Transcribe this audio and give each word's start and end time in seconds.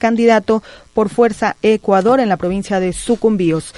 candidato 0.00 0.64
por 0.92 1.10
Fuerza 1.10 1.54
Ecuador 1.62 2.18
en 2.18 2.28
la 2.28 2.36
provincia 2.36 2.80
de 2.80 2.92
Sucumbíos. 2.92 3.72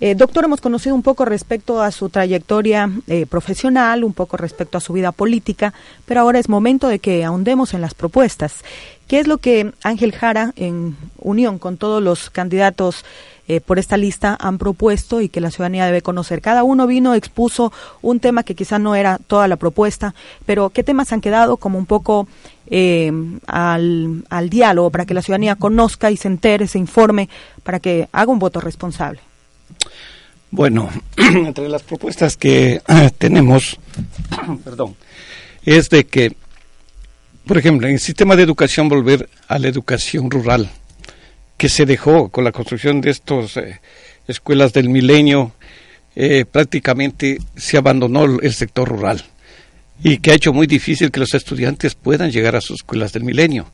Eh, 0.00 0.14
doctor, 0.14 0.44
hemos 0.44 0.60
conocido 0.60 0.94
un 0.94 1.02
poco 1.02 1.24
respecto 1.24 1.82
a 1.82 1.90
su 1.90 2.08
trayectoria 2.08 2.88
eh, 3.08 3.26
profesional, 3.26 4.04
un 4.04 4.12
poco 4.12 4.36
respecto 4.36 4.78
a 4.78 4.80
su 4.80 4.92
vida 4.92 5.10
política, 5.10 5.74
pero 6.04 6.20
ahora 6.20 6.38
es 6.38 6.48
momento 6.48 6.86
de 6.86 7.00
que 7.00 7.24
ahondemos 7.24 7.74
en 7.74 7.80
las 7.80 7.94
propuestas. 7.94 8.62
¿Qué 9.08 9.18
es 9.18 9.26
lo 9.26 9.38
que 9.38 9.72
Ángel 9.82 10.12
Jara, 10.12 10.52
en 10.54 10.96
unión 11.18 11.58
con 11.58 11.78
todos 11.78 12.00
los 12.00 12.30
candidatos 12.30 13.04
eh, 13.48 13.60
por 13.60 13.78
esta 13.78 13.96
lista, 13.96 14.36
han 14.40 14.58
propuesto 14.58 15.20
y 15.20 15.28
que 15.28 15.40
la 15.40 15.50
ciudadanía 15.50 15.86
debe 15.86 16.02
conocer? 16.02 16.40
Cada 16.40 16.62
uno 16.62 16.86
vino, 16.86 17.14
expuso 17.14 17.72
un 18.02 18.20
tema 18.20 18.44
que 18.44 18.54
quizá 18.54 18.78
no 18.78 18.94
era 18.94 19.18
toda 19.26 19.48
la 19.48 19.56
propuesta, 19.56 20.14
pero 20.46 20.70
¿qué 20.70 20.84
temas 20.84 21.12
han 21.12 21.20
quedado 21.20 21.56
como 21.56 21.78
un 21.78 21.86
poco 21.86 22.28
al, 23.46 24.24
al 24.28 24.50
diálogo 24.50 24.90
para 24.90 25.06
que 25.06 25.14
la 25.14 25.22
ciudadanía 25.22 25.56
conozca 25.56 26.10
y 26.10 26.16
se 26.16 26.28
entere, 26.28 26.68
se 26.68 26.78
informe, 26.78 27.28
para 27.62 27.80
que 27.80 28.08
haga 28.12 28.30
un 28.30 28.38
voto 28.38 28.60
responsable? 28.60 29.20
Bueno, 30.50 30.88
entre 31.16 31.68
las 31.68 31.82
propuestas 31.82 32.36
que 32.36 32.80
eh, 32.86 33.10
tenemos, 33.16 33.78
perdón, 34.64 34.96
es 35.64 35.90
de 35.90 36.06
que, 36.06 36.34
por 37.46 37.58
ejemplo, 37.58 37.86
en 37.86 37.94
el 37.94 38.00
sistema 38.00 38.36
de 38.36 38.44
educación 38.44 38.88
volver 38.88 39.28
a 39.46 39.58
la 39.58 39.68
educación 39.68 40.30
rural, 40.30 40.70
que 41.58 41.68
se 41.68 41.84
dejó 41.84 42.30
con 42.30 42.44
la 42.44 42.52
construcción 42.52 43.02
de 43.02 43.10
estas 43.10 43.58
eh, 43.58 43.80
escuelas 44.26 44.72
del 44.72 44.88
milenio, 44.88 45.52
eh, 46.16 46.46
prácticamente 46.50 47.38
se 47.54 47.76
abandonó 47.76 48.24
el 48.24 48.52
sector 48.54 48.88
rural 48.88 49.22
y 50.02 50.18
que 50.18 50.30
ha 50.30 50.34
hecho 50.34 50.52
muy 50.52 50.66
difícil 50.66 51.10
que 51.10 51.20
los 51.20 51.34
estudiantes 51.34 51.94
puedan 51.94 52.30
llegar 52.30 52.56
a 52.56 52.60
sus 52.60 52.80
escuelas 52.80 53.12
del 53.12 53.24
milenio. 53.24 53.70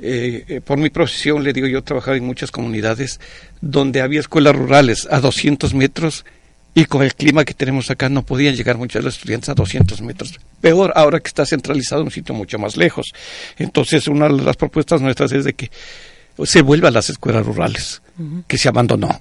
Eh, 0.00 0.44
eh, 0.48 0.60
por 0.60 0.78
mi 0.78 0.90
profesión, 0.90 1.44
le 1.44 1.52
digo, 1.52 1.66
yo 1.68 1.78
he 1.78 1.82
trabajado 1.82 2.16
en 2.16 2.24
muchas 2.24 2.50
comunidades 2.50 3.20
donde 3.60 4.00
había 4.00 4.20
escuelas 4.20 4.56
rurales 4.56 5.06
a 5.10 5.20
200 5.20 5.74
metros 5.74 6.24
y 6.74 6.86
con 6.86 7.02
el 7.02 7.14
clima 7.14 7.44
que 7.44 7.54
tenemos 7.54 7.90
acá 7.90 8.08
no 8.08 8.24
podían 8.24 8.56
llegar 8.56 8.78
muchos 8.78 9.00
de 9.00 9.04
los 9.04 9.16
estudiantes 9.16 9.50
a 9.50 9.54
200 9.54 10.00
metros. 10.00 10.40
Peor 10.60 10.92
ahora 10.96 11.20
que 11.20 11.28
está 11.28 11.44
centralizado 11.44 12.00
en 12.00 12.06
un 12.06 12.10
sitio 12.10 12.34
mucho 12.34 12.58
más 12.58 12.76
lejos. 12.76 13.12
Entonces, 13.58 14.08
una 14.08 14.28
de 14.28 14.42
las 14.42 14.56
propuestas 14.56 15.00
nuestras 15.02 15.32
es 15.32 15.44
de 15.44 15.52
que 15.52 15.70
se 16.44 16.62
vuelva 16.62 16.88
a 16.88 16.92
las 16.92 17.10
escuelas 17.10 17.44
rurales, 17.46 18.02
que 18.46 18.58
se 18.58 18.68
abandonó. 18.68 19.20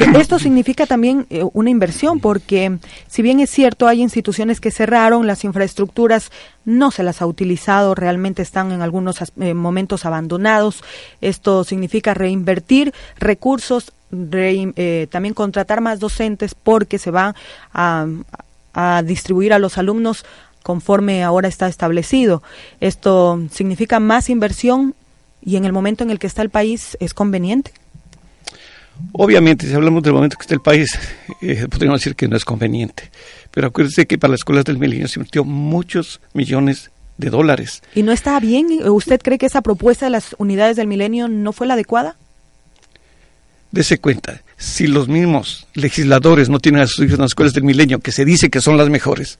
Esto 0.00 0.38
significa 0.38 0.86
también 0.86 1.26
eh, 1.28 1.44
una 1.52 1.68
inversión 1.68 2.20
porque 2.20 2.78
si 3.06 3.20
bien 3.20 3.38
es 3.38 3.50
cierto 3.50 3.86
hay 3.86 4.00
instituciones 4.00 4.58
que 4.58 4.70
cerraron, 4.70 5.26
las 5.26 5.44
infraestructuras 5.44 6.32
no 6.64 6.90
se 6.90 7.02
las 7.02 7.20
ha 7.20 7.26
utilizado, 7.26 7.94
realmente 7.94 8.40
están 8.40 8.72
en 8.72 8.80
algunos 8.80 9.18
eh, 9.38 9.54
momentos 9.54 10.06
abandonados. 10.06 10.82
Esto 11.20 11.64
significa 11.64 12.14
reinvertir 12.14 12.94
recursos, 13.18 13.92
eh, 14.32 15.06
también 15.10 15.34
contratar 15.34 15.82
más 15.82 16.00
docentes 16.00 16.54
porque 16.54 16.98
se 16.98 17.10
va 17.10 17.34
a, 17.72 18.06
a 18.72 19.02
distribuir 19.02 19.52
a 19.52 19.58
los 19.58 19.76
alumnos 19.76 20.24
conforme 20.62 21.22
ahora 21.22 21.48
está 21.48 21.68
establecido. 21.68 22.42
Esto 22.80 23.40
significa 23.50 24.00
más 24.00 24.30
inversión 24.30 24.94
y 25.42 25.56
en 25.56 25.64
el 25.64 25.72
momento 25.72 26.04
en 26.04 26.10
el 26.10 26.18
que 26.18 26.26
está 26.26 26.42
el 26.42 26.50
país 26.50 26.96
es 27.00 27.14
conveniente. 27.14 27.72
Obviamente, 29.12 29.66
si 29.66 29.74
hablamos 29.74 30.02
del 30.02 30.12
momento 30.12 30.36
que 30.36 30.42
está 30.42 30.54
el 30.54 30.60
país, 30.60 30.98
eh, 31.40 31.66
podríamos 31.70 32.00
decir 32.00 32.14
que 32.14 32.28
no 32.28 32.36
es 32.36 32.44
conveniente. 32.44 33.10
Pero 33.50 33.68
acuérdense 33.68 34.06
que 34.06 34.18
para 34.18 34.32
las 34.32 34.40
escuelas 34.40 34.64
del 34.64 34.78
milenio 34.78 35.08
se 35.08 35.18
invirtió 35.18 35.44
muchos 35.44 36.20
millones 36.34 36.90
de 37.16 37.30
dólares. 37.30 37.82
¿Y 37.94 38.02
no 38.02 38.12
está 38.12 38.38
bien? 38.40 38.66
¿Usted 38.88 39.20
cree 39.20 39.38
que 39.38 39.46
esa 39.46 39.62
propuesta 39.62 40.06
de 40.06 40.10
las 40.10 40.34
unidades 40.38 40.76
del 40.76 40.86
milenio 40.86 41.28
no 41.28 41.52
fue 41.52 41.66
la 41.66 41.74
adecuada? 41.74 42.16
Dese 43.72 43.98
cuenta, 43.98 44.42
si 44.56 44.88
los 44.88 45.08
mismos 45.08 45.66
legisladores 45.74 46.48
no 46.48 46.58
tienen 46.58 46.82
a 46.82 46.86
sus 46.86 47.04
hijos 47.04 47.14
en 47.14 47.20
las 47.20 47.30
escuelas 47.30 47.54
del 47.54 47.62
milenio, 47.62 48.00
que 48.00 48.10
se 48.10 48.24
dice 48.24 48.50
que 48.50 48.60
son 48.60 48.76
las 48.76 48.90
mejores, 48.90 49.38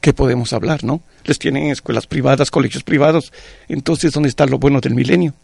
¿qué 0.00 0.12
podemos 0.12 0.52
hablar, 0.52 0.84
no? 0.84 1.00
Les 1.24 1.38
tienen 1.38 1.70
escuelas 1.70 2.06
privadas, 2.06 2.50
colegios 2.50 2.82
privados. 2.82 3.32
Entonces, 3.68 4.12
¿dónde 4.12 4.28
está 4.28 4.46
lo 4.46 4.58
bueno 4.58 4.80
del 4.80 4.94
milenio? 4.94 5.34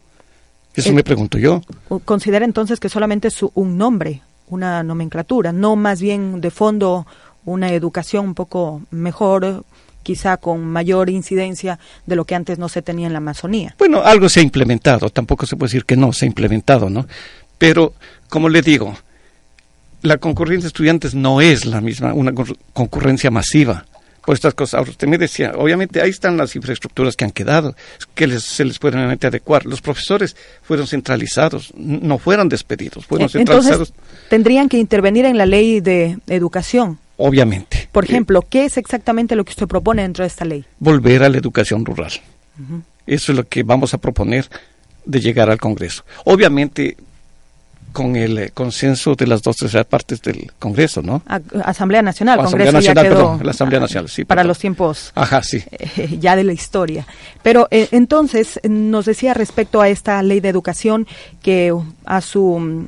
Eso 0.75 0.92
me 0.92 1.04
pregunto 1.04 1.38
yo. 1.38 1.62
Considera 2.04 2.44
entonces 2.44 2.81
que 2.81 2.88
solamente 2.88 3.28
es 3.28 3.41
un 3.54 3.78
nombre, 3.78 4.22
una 4.48 4.82
nomenclatura, 4.82 5.53
no 5.53 5.76
más 5.76 6.00
bien 6.00 6.41
de 6.41 6.50
fondo 6.50 7.06
una 7.44 7.72
educación 7.72 8.26
un 8.26 8.34
poco 8.34 8.82
mejor, 8.91 9.64
quizá 10.03 10.37
con 10.37 10.64
mayor 10.64 11.10
incidencia 11.10 11.78
de 12.06 12.16
lo 12.16 12.25
que 12.25 12.34
antes 12.34 12.59
no 12.59 12.69
se 12.69 12.82
tenía 12.82 13.06
en 13.06 13.12
la 13.12 13.19
Amazonía. 13.19 13.76
Bueno, 13.78 14.03
algo 14.03 14.28
se 14.28 14.41
ha 14.41 14.43
implementado, 14.43 15.10
tampoco 15.10 15.47
se 15.47 15.56
puede 15.56 15.69
decir 15.69 15.84
que 15.84 15.97
no 15.97 16.12
se 16.12 16.25
ha 16.25 16.28
implementado, 16.28 16.91
¿no? 16.91 17.06
Pero, 17.56 17.94
como 18.28 18.48
le 18.48 18.60
digo, 18.60 18.97
la 20.03 20.19
concurrencia 20.19 20.62
de 20.64 20.69
estudiantes 20.69 21.14
no 21.14 21.41
es 21.41 21.66
la 21.66 21.81
misma, 21.81 22.12
una 22.14 22.32
concurrencia 22.72 23.31
masiva 23.31 23.87
por 24.25 24.35
estas 24.35 24.55
cosas. 24.55 24.89
usted 24.89 25.07
me 25.07 25.19
decía, 25.19 25.53
obviamente 25.57 26.01
ahí 26.01 26.11
están 26.11 26.37
las 26.37 26.57
infraestructuras 26.57 27.17
que 27.17 27.25
han 27.25 27.31
quedado, 27.31 27.75
que 28.15 28.29
se 28.41 28.65
les 28.65 28.79
pueden 28.79 29.01
adecuar. 29.01 29.67
Los 29.67 29.81
profesores 29.81 30.37
fueron 30.62 30.87
centralizados, 30.87 31.73
no 31.77 32.19
fueron 32.19 32.49
despedidos, 32.49 33.07
fueron 33.07 33.29
centralizados. 33.29 33.91
Entonces, 33.91 34.29
tendrían 34.29 34.69
que 34.69 34.79
intervenir 34.79 35.25
en 35.27 35.39
la 35.39 35.47
ley 35.47 35.81
de 35.81 36.19
educación. 36.27 36.99
Obviamente. 37.17 37.89
Por 37.93 38.05
ejemplo, 38.05 38.43
¿qué 38.43 38.65
es 38.65 38.77
exactamente 38.77 39.37
lo 39.37 39.45
que 39.45 39.51
usted 39.51 39.69
propone 39.69 40.03
dentro 40.03 40.25
de 40.25 40.29
esta 40.29 40.45
ley? 40.45 40.65
Volver 40.81 41.23
a 41.23 41.29
la 41.29 41.39
educación 41.39 41.85
rural. 41.85 42.12
Eso 43.06 43.33
es 43.33 43.37
lo 43.37 43.45
que 43.45 43.62
vamos 43.62 43.95
a 43.95 43.99
proponer 43.99 44.49
de 45.05 45.21
llegar 45.21 45.51
al 45.51 45.59
Congreso. 45.59 46.05
Obviamente, 46.25 46.97
con 47.94 48.16
el 48.16 48.37
eh, 48.38 48.50
consenso 48.53 49.15
de 49.15 49.27
las 49.27 49.41
dos 49.41 49.56
terceras 49.56 49.87
partes 49.87 50.21
del 50.21 50.53
Congreso, 50.59 51.00
¿no? 51.00 51.22
Asamblea 51.65 52.03
Nacional, 52.03 52.41
Asamblea 52.41 52.72
Nacional, 52.72 53.06
perdón, 53.06 53.41
la 53.43 53.53
Asamblea 53.53 53.81
Nacional, 53.81 54.09
sí. 54.10 54.25
Para 54.25 54.43
los 54.43 54.59
tiempos 54.59 55.12
Ajá, 55.15 55.43
sí. 55.43 55.62
Eh, 55.71 56.19
ya 56.21 56.34
de 56.34 56.43
la 56.43 56.53
historia. 56.53 57.06
Pero 57.43 57.69
eh, 57.71 57.88
entonces 57.93 58.60
nos 58.69 59.06
decía 59.06 59.32
respecto 59.32 59.81
a 59.81 59.88
esta 59.88 60.22
ley 60.25 60.41
de 60.41 60.49
educación 60.49 61.06
que 61.41 61.72
a 62.05 62.21
su 62.21 62.87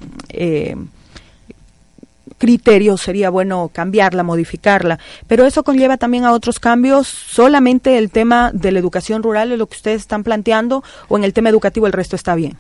criterio 2.38 2.97
sería 2.97 3.31
bueno 3.31 3.71
cambiarla, 3.73 4.25
modificarla, 4.25 4.99
pero 5.28 5.47
eso 5.47 5.62
conlleva 5.62 5.97
también 5.97 6.25
a 6.25 6.33
otros 6.33 6.59
cambios, 6.59 7.06
solamente 7.06 7.97
el 7.97 8.11
tema 8.11 8.50
de 8.53 8.73
la 8.73 8.81
educación 8.81 9.23
rural 9.23 9.53
es 9.53 9.59
lo 9.59 9.69
que 9.69 9.77
ustedes 9.77 10.03
están 10.03 10.25
planteando 10.25 10.83
o 11.09 11.17
en 11.17 11.23
el 11.23 11.33
tema 11.33 11.49
educativo 11.49 11.87
el 11.87 11.93
resto 11.93 12.17
está 12.17 12.34
bien. 12.34 12.59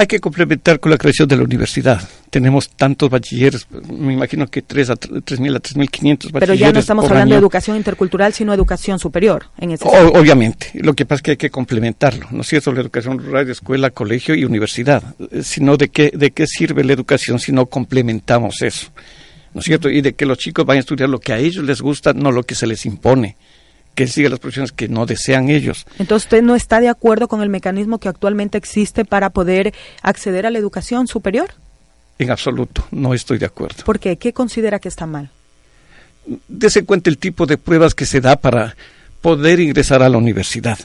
Hay 0.00 0.06
que 0.06 0.20
complementar 0.20 0.78
con 0.78 0.92
la 0.92 0.96
creación 0.96 1.26
de 1.26 1.36
la 1.36 1.42
universidad. 1.42 2.00
Tenemos 2.30 2.70
tantos 2.70 3.10
bachilleres, 3.10 3.66
me 3.90 4.12
imagino 4.12 4.46
que 4.46 4.62
3 4.62 4.90
a 4.90 4.94
3.000 4.94 5.56
a 5.56 5.60
3.500 5.60 6.30
bachilleres. 6.30 6.30
Pero 6.38 6.54
ya 6.54 6.72
no 6.72 6.78
estamos 6.78 7.10
hablando 7.10 7.34
de 7.34 7.40
educación 7.40 7.76
intercultural, 7.76 8.32
sino 8.32 8.54
educación 8.54 9.00
superior. 9.00 9.46
En 9.58 9.72
ese 9.72 9.84
obviamente. 9.84 10.70
Lo 10.74 10.94
que 10.94 11.04
pasa 11.04 11.16
es 11.16 11.22
que 11.22 11.30
hay 11.32 11.36
que 11.36 11.50
complementarlo. 11.50 12.28
No 12.30 12.42
es 12.42 12.46
cierto 12.46 12.72
la 12.72 12.80
educación 12.80 13.18
rural, 13.18 13.50
escuela, 13.50 13.90
colegio 13.90 14.36
y 14.36 14.44
universidad. 14.44 15.02
Eh, 15.32 15.42
sino 15.42 15.76
de 15.76 15.88
qué, 15.88 16.12
de 16.14 16.30
qué 16.30 16.46
sirve 16.46 16.84
la 16.84 16.92
educación 16.92 17.40
si 17.40 17.50
no 17.50 17.66
complementamos 17.66 18.62
eso. 18.62 18.92
¿No 19.52 19.58
es 19.60 19.64
cierto? 19.64 19.90
Y 19.90 20.00
de 20.00 20.14
que 20.14 20.26
los 20.26 20.38
chicos 20.38 20.64
vayan 20.64 20.78
a 20.78 20.80
estudiar 20.82 21.08
lo 21.08 21.18
que 21.18 21.32
a 21.32 21.38
ellos 21.38 21.64
les 21.64 21.80
gusta, 21.80 22.12
no 22.12 22.30
lo 22.30 22.44
que 22.44 22.54
se 22.54 22.68
les 22.68 22.86
impone 22.86 23.36
que 23.98 24.06
siga 24.06 24.28
las 24.28 24.38
profesiones 24.38 24.70
que 24.70 24.86
no 24.86 25.06
desean 25.06 25.48
ellos. 25.48 25.84
Entonces, 25.98 26.26
¿usted 26.26 26.40
no 26.40 26.54
está 26.54 26.78
de 26.78 26.88
acuerdo 26.88 27.26
con 27.26 27.42
el 27.42 27.48
mecanismo 27.48 27.98
que 27.98 28.08
actualmente 28.08 28.56
existe 28.56 29.04
para 29.04 29.30
poder 29.30 29.74
acceder 30.02 30.46
a 30.46 30.52
la 30.52 30.58
educación 30.58 31.08
superior? 31.08 31.48
En 32.16 32.30
absoluto, 32.30 32.86
no 32.92 33.12
estoy 33.12 33.38
de 33.38 33.46
acuerdo. 33.46 33.82
¿Por 33.84 33.98
qué? 33.98 34.16
¿Qué 34.16 34.32
considera 34.32 34.78
que 34.78 34.86
está 34.86 35.04
mal? 35.06 35.30
Dese 36.46 36.84
cuenta 36.84 37.10
el 37.10 37.18
tipo 37.18 37.44
de 37.44 37.58
pruebas 37.58 37.92
que 37.92 38.06
se 38.06 38.20
da 38.20 38.36
para 38.36 38.76
poder 39.20 39.58
ingresar 39.58 40.00
a 40.00 40.08
la 40.08 40.18
universidad. 40.18 40.78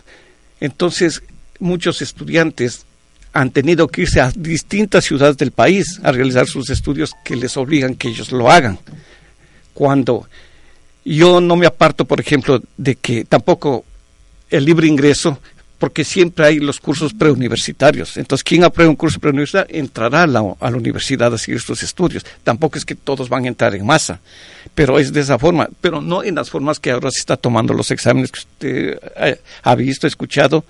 Entonces, 0.59 1.21
muchos 1.59 2.01
estudiantes 2.01 2.87
han 3.31 3.51
tenido 3.51 3.89
que 3.89 4.01
irse 4.01 4.21
a 4.21 4.31
distintas 4.35 5.05
ciudades 5.05 5.37
del 5.37 5.51
país 5.51 5.99
a 6.01 6.11
realizar 6.11 6.47
sus 6.47 6.71
estudios 6.71 7.13
que 7.23 7.35
les 7.35 7.57
obligan 7.57 7.93
que 7.93 8.07
ellos 8.07 8.31
lo 8.31 8.49
hagan. 8.49 8.79
Cuando 9.75 10.27
yo 11.05 11.41
no 11.41 11.55
me 11.55 11.65
aparto, 11.65 12.05
por 12.05 12.19
ejemplo, 12.19 12.61
de 12.77 12.95
que 12.95 13.25
tampoco 13.25 13.85
el 14.49 14.65
libre 14.65 14.87
ingreso, 14.87 15.39
porque 15.79 16.05
siempre 16.05 16.45
hay 16.45 16.59
los 16.59 16.79
cursos 16.79 17.13
preuniversitarios. 17.13 18.15
Entonces, 18.15 18.43
quien 18.43 18.63
aprueba 18.63 18.89
un 18.89 18.95
curso 18.95 19.19
preuniversitario 19.19 19.77
entrará 19.77 20.23
a 20.23 20.27
la, 20.27 20.41
universidad 20.41 21.33
a 21.33 21.37
seguir 21.37 21.59
sus 21.59 21.83
estudios. 21.83 22.25
Tampoco 22.43 22.77
es 22.77 22.85
que 22.85 22.95
todos 22.95 23.27
van 23.27 23.45
a 23.45 23.49
entrar 23.49 23.75
en 23.75 23.85
masa, 23.85 24.21
pero 24.73 24.97
es 24.97 25.11
de 25.11 25.19
esa 25.19 25.37
forma, 25.37 25.67
pero 25.81 25.99
no 25.99 26.23
en 26.23 26.35
las 26.35 26.49
formas 26.49 26.79
que 26.79 26.91
ahora 26.91 27.11
se 27.11 27.19
está 27.19 27.35
tomando 27.35 27.73
los 27.73 27.91
exámenes 27.91 28.31
que 28.31 28.39
usted 28.39 28.99
ha 29.63 29.75
visto, 29.75 30.07
ha 30.07 30.09
escuchado, 30.09 30.63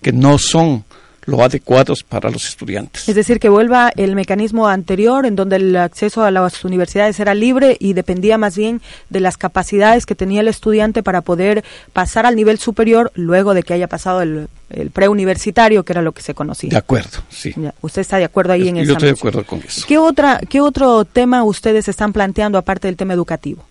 que 0.00 0.12
no 0.12 0.38
son 0.38 0.84
lo 1.30 1.42
adecuados 1.42 2.02
para 2.02 2.28
los 2.28 2.46
estudiantes. 2.48 3.08
Es 3.08 3.14
decir, 3.14 3.38
que 3.38 3.48
vuelva 3.48 3.92
el 3.96 4.14
mecanismo 4.14 4.68
anterior 4.68 5.24
en 5.24 5.36
donde 5.36 5.56
el 5.56 5.76
acceso 5.76 6.24
a 6.24 6.30
las 6.30 6.64
universidades 6.64 7.20
era 7.20 7.34
libre 7.34 7.76
y 7.78 7.92
dependía 7.92 8.36
más 8.36 8.56
bien 8.56 8.82
de 9.08 9.20
las 9.20 9.36
capacidades 9.36 10.06
que 10.06 10.14
tenía 10.14 10.40
el 10.40 10.48
estudiante 10.48 11.02
para 11.02 11.20
poder 11.20 11.64
pasar 11.92 12.26
al 12.26 12.34
nivel 12.34 12.58
superior 12.58 13.12
luego 13.14 13.54
de 13.54 13.62
que 13.62 13.74
haya 13.74 13.86
pasado 13.86 14.22
el, 14.22 14.48
preuniversitario, 14.92 15.82
que 15.84 15.92
era 15.92 16.02
lo 16.02 16.12
que 16.12 16.22
se 16.22 16.32
conocía. 16.32 16.70
De 16.70 16.76
acuerdo, 16.76 17.18
sí. 17.28 17.52
¿Usted 17.80 18.02
está 18.02 18.18
de 18.18 18.24
acuerdo 18.24 18.52
ahí 18.52 18.68
en 18.68 18.76
eso? 18.76 18.86
Yo 18.86 18.92
estoy 18.92 19.08
de 19.08 19.14
acuerdo 19.14 19.44
con 19.44 19.60
eso. 19.60 19.84
¿Qué, 19.88 19.98
otra, 19.98 20.40
¿Qué 20.48 20.60
otro 20.60 21.04
tema 21.04 21.42
ustedes 21.42 21.88
están 21.88 22.12
planteando 22.12 22.56
aparte 22.56 22.86
del 22.86 22.96
tema 22.96 23.14
educativo? 23.14 23.64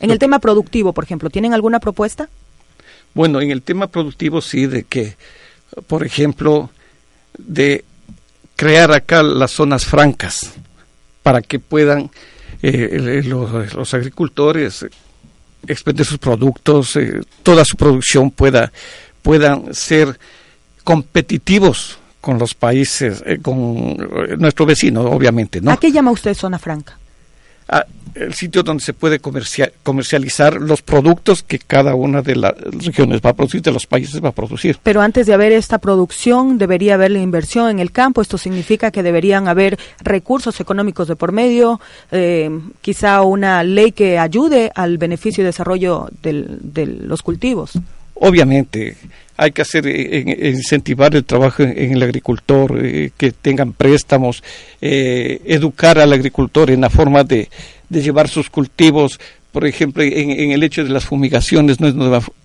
En 0.00 0.10
el 0.10 0.18
tema 0.18 0.38
productivo, 0.38 0.94
por 0.94 1.04
ejemplo, 1.04 1.28
¿tienen 1.28 1.52
alguna 1.52 1.78
propuesta? 1.78 2.30
Bueno, 3.12 3.40
en 3.42 3.50
el 3.50 3.60
tema 3.60 3.86
productivo 3.86 4.40
sí, 4.40 4.66
de 4.66 4.84
que, 4.84 5.16
por 5.86 6.04
ejemplo, 6.04 6.70
de 7.38 7.84
crear 8.56 8.92
acá 8.92 9.22
las 9.22 9.50
zonas 9.50 9.84
francas 9.84 10.52
para 11.22 11.42
que 11.42 11.58
puedan 11.58 12.10
eh, 12.62 13.22
los, 13.24 13.94
agricultores 13.94 14.86
expender 15.66 16.06
sus 16.06 16.18
productos, 16.18 16.96
eh, 16.96 17.20
toda 17.42 17.64
su 17.64 17.76
producción 17.76 18.30
pueda 18.30 18.72
puedan 19.22 19.74
ser 19.74 20.18
competitivos 20.84 21.98
con 22.20 22.38
los 22.38 22.54
países, 22.54 23.22
eh, 23.26 23.38
con 23.42 23.96
nuestro 24.38 24.66
vecino, 24.66 25.02
obviamente, 25.02 25.60
¿no? 25.60 25.72
¿A 25.72 25.76
qué 25.78 25.90
llama 25.90 26.12
usted 26.12 26.34
zona 26.34 26.60
franca? 26.60 26.96
El 28.16 28.34
sitio 28.34 28.62
donde 28.62 28.82
se 28.82 28.94
puede 28.94 29.20
comercializar 29.20 30.54
los 30.54 30.82
productos 30.82 31.42
que 31.42 31.58
cada 31.58 31.94
una 31.94 32.22
de 32.22 32.36
las 32.36 32.54
regiones 32.56 33.20
va 33.24 33.30
a 33.30 33.32
producir, 33.34 33.62
de 33.62 33.72
los 33.72 33.86
países 33.86 34.22
va 34.24 34.30
a 34.30 34.32
producir. 34.32 34.78
Pero 34.82 35.02
antes 35.02 35.26
de 35.26 35.34
haber 35.34 35.52
esta 35.52 35.78
producción, 35.78 36.58
debería 36.58 36.94
haber 36.94 37.10
la 37.10 37.20
inversión 37.20 37.68
en 37.68 37.78
el 37.78 37.92
campo. 37.92 38.22
Esto 38.22 38.38
significa 38.38 38.90
que 38.90 39.02
deberían 39.02 39.48
haber 39.48 39.78
recursos 40.00 40.60
económicos 40.60 41.08
de 41.08 41.16
por 41.16 41.32
medio, 41.32 41.80
eh, 42.10 42.50
quizá 42.80 43.22
una 43.22 43.62
ley 43.62 43.92
que 43.92 44.18
ayude 44.18 44.72
al 44.74 44.98
beneficio 44.98 45.42
y 45.42 45.44
desarrollo 45.44 46.08
de 46.22 46.86
los 46.86 47.22
cultivos. 47.22 47.72
Obviamente, 48.14 48.96
hay 49.36 49.52
que 49.52 49.62
hacer 49.62 49.86
eh, 49.86 50.50
incentivar 50.50 51.14
el 51.14 51.24
trabajo 51.24 51.62
en, 51.62 51.92
el 51.92 52.02
agricultor, 52.02 52.78
eh, 52.84 53.10
que 53.16 53.32
tengan 53.32 53.72
préstamos, 53.72 54.42
eh, 54.80 55.40
educar 55.46 55.98
al 55.98 56.12
agricultor 56.12 56.70
en 56.70 56.80
la 56.80 56.90
forma 56.90 57.24
de, 57.24 57.48
llevar 57.90 58.28
sus 58.28 58.50
cultivos, 58.50 59.20
por 59.52 59.66
ejemplo, 59.66 60.02
en, 60.02 60.50
el 60.50 60.62
hecho 60.62 60.84
de 60.84 60.90
las 60.90 61.04
fumigaciones, 61.04 61.80
no 61.80 61.88
es, 61.88 61.94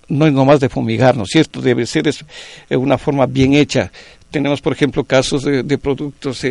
no 0.08 0.28
es 0.28 0.34
nomás 0.34 0.60
de 0.60 0.70
fumigar, 0.70 1.18
¿no 1.18 1.26
cierto? 1.26 1.62
Debe 1.62 1.86
ser 1.86 2.08
es, 2.08 2.24
una 2.70 2.98
forma 2.98 3.26
bien 3.26 3.54
hecha. 3.54 3.92
Tenemos, 4.30 4.62
por 4.62 4.74
ejemplo, 4.74 5.04
casos 5.04 5.44
de, 5.44 5.64
de 5.64 5.78
productos 5.78 6.46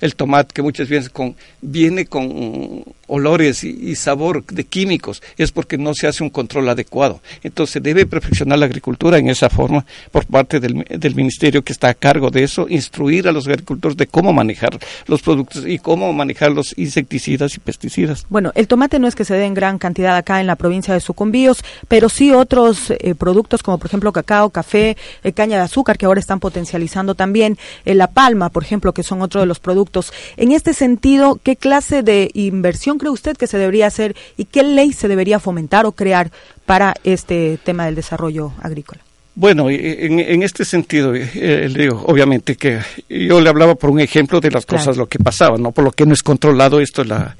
el 0.00 0.14
tomate 0.14 0.52
que 0.54 0.62
muchas 0.62 0.88
veces 0.88 1.10
con, 1.10 1.36
viene 1.60 2.06
con 2.06 2.84
olores 3.08 3.64
y, 3.64 3.96
sabor 3.96 4.44
de 4.44 4.64
químicos, 4.64 5.22
es 5.36 5.50
porque 5.50 5.78
no 5.78 5.94
se 5.94 6.06
hace 6.06 6.22
un 6.22 6.30
control 6.30 6.68
adecuado. 6.68 7.20
Entonces 7.42 7.82
debe 7.82 8.06
perfeccionar 8.06 8.58
la 8.58 8.66
agricultura 8.66 9.18
en 9.18 9.28
esa 9.28 9.48
forma 9.48 9.84
por 10.12 10.26
parte 10.26 10.60
del, 10.60 10.84
del, 10.84 11.14
ministerio 11.14 11.62
que 11.62 11.72
está 11.72 11.88
a 11.88 11.94
cargo 11.94 12.30
de 12.30 12.44
eso, 12.44 12.66
instruir 12.68 13.26
a 13.26 13.32
los 13.32 13.48
agricultores 13.48 13.96
de 13.96 14.06
cómo 14.06 14.32
manejar 14.32 14.78
los 15.06 15.22
productos 15.22 15.66
y 15.66 15.78
cómo 15.78 16.12
manejar 16.12 16.52
los 16.52 16.76
insecticidas 16.76 17.54
y 17.56 17.60
pesticidas. 17.60 18.26
Bueno, 18.28 18.52
el 18.54 18.68
tomate 18.68 18.98
no 18.98 19.08
es 19.08 19.14
que 19.14 19.24
se 19.24 19.34
dé 19.34 19.46
en 19.46 19.54
gran 19.54 19.78
cantidad 19.78 20.16
acá 20.16 20.40
en 20.40 20.46
la 20.46 20.56
provincia 20.56 20.92
de 20.92 21.00
Sucumbíos, 21.00 21.64
pero 21.88 22.08
sí 22.08 22.32
otros 22.32 22.90
eh, 22.90 23.14
productos 23.14 23.62
como 23.62 23.78
por 23.78 23.86
ejemplo 23.86 24.12
cacao, 24.12 24.50
café, 24.50 24.96
eh, 25.24 25.32
caña 25.32 25.56
de 25.56 25.64
azúcar 25.64 25.96
que 25.96 26.06
ahora 26.06 26.20
están 26.20 26.40
potencializando 26.40 27.14
también, 27.14 27.58
eh, 27.84 27.94
la 27.94 28.08
palma, 28.08 28.50
por 28.50 28.62
ejemplo, 28.62 28.92
que 28.92 29.02
son 29.02 29.22
otro 29.22 29.40
de 29.40 29.46
los 29.46 29.58
productos 29.58 29.87
en 30.36 30.52
este 30.52 30.74
sentido, 30.74 31.38
¿qué 31.42 31.56
clase 31.56 32.02
de 32.02 32.30
inversión 32.34 32.98
cree 32.98 33.10
usted 33.10 33.36
que 33.36 33.46
se 33.46 33.58
debería 33.58 33.86
hacer 33.86 34.16
y 34.36 34.44
qué 34.44 34.62
ley 34.62 34.92
se 34.92 35.08
debería 35.08 35.40
fomentar 35.40 35.86
o 35.86 35.92
crear 35.92 36.30
para 36.66 36.94
este 37.04 37.58
tema 37.64 37.86
del 37.86 37.94
desarrollo 37.94 38.52
agrícola? 38.60 39.00
Bueno, 39.34 39.70
en, 39.70 40.42
este 40.42 40.64
sentido, 40.64 41.14
eh, 41.14 41.30
eh, 41.34 41.72
digo, 41.72 42.02
obviamente 42.06 42.56
que 42.56 42.80
yo 43.08 43.40
le 43.40 43.48
hablaba 43.48 43.76
por 43.76 43.90
un 43.90 44.00
ejemplo 44.00 44.40
de 44.40 44.50
las 44.50 44.66
cosas, 44.66 44.96
lo 44.96 45.06
que 45.06 45.20
pasaba, 45.20 45.56
¿no? 45.58 45.70
Por 45.70 45.84
lo 45.84 45.92
que 45.92 46.04
no 46.06 46.12
es 46.12 46.24
controlado 46.24 46.80
esto, 46.80 47.04
la, 47.04 47.36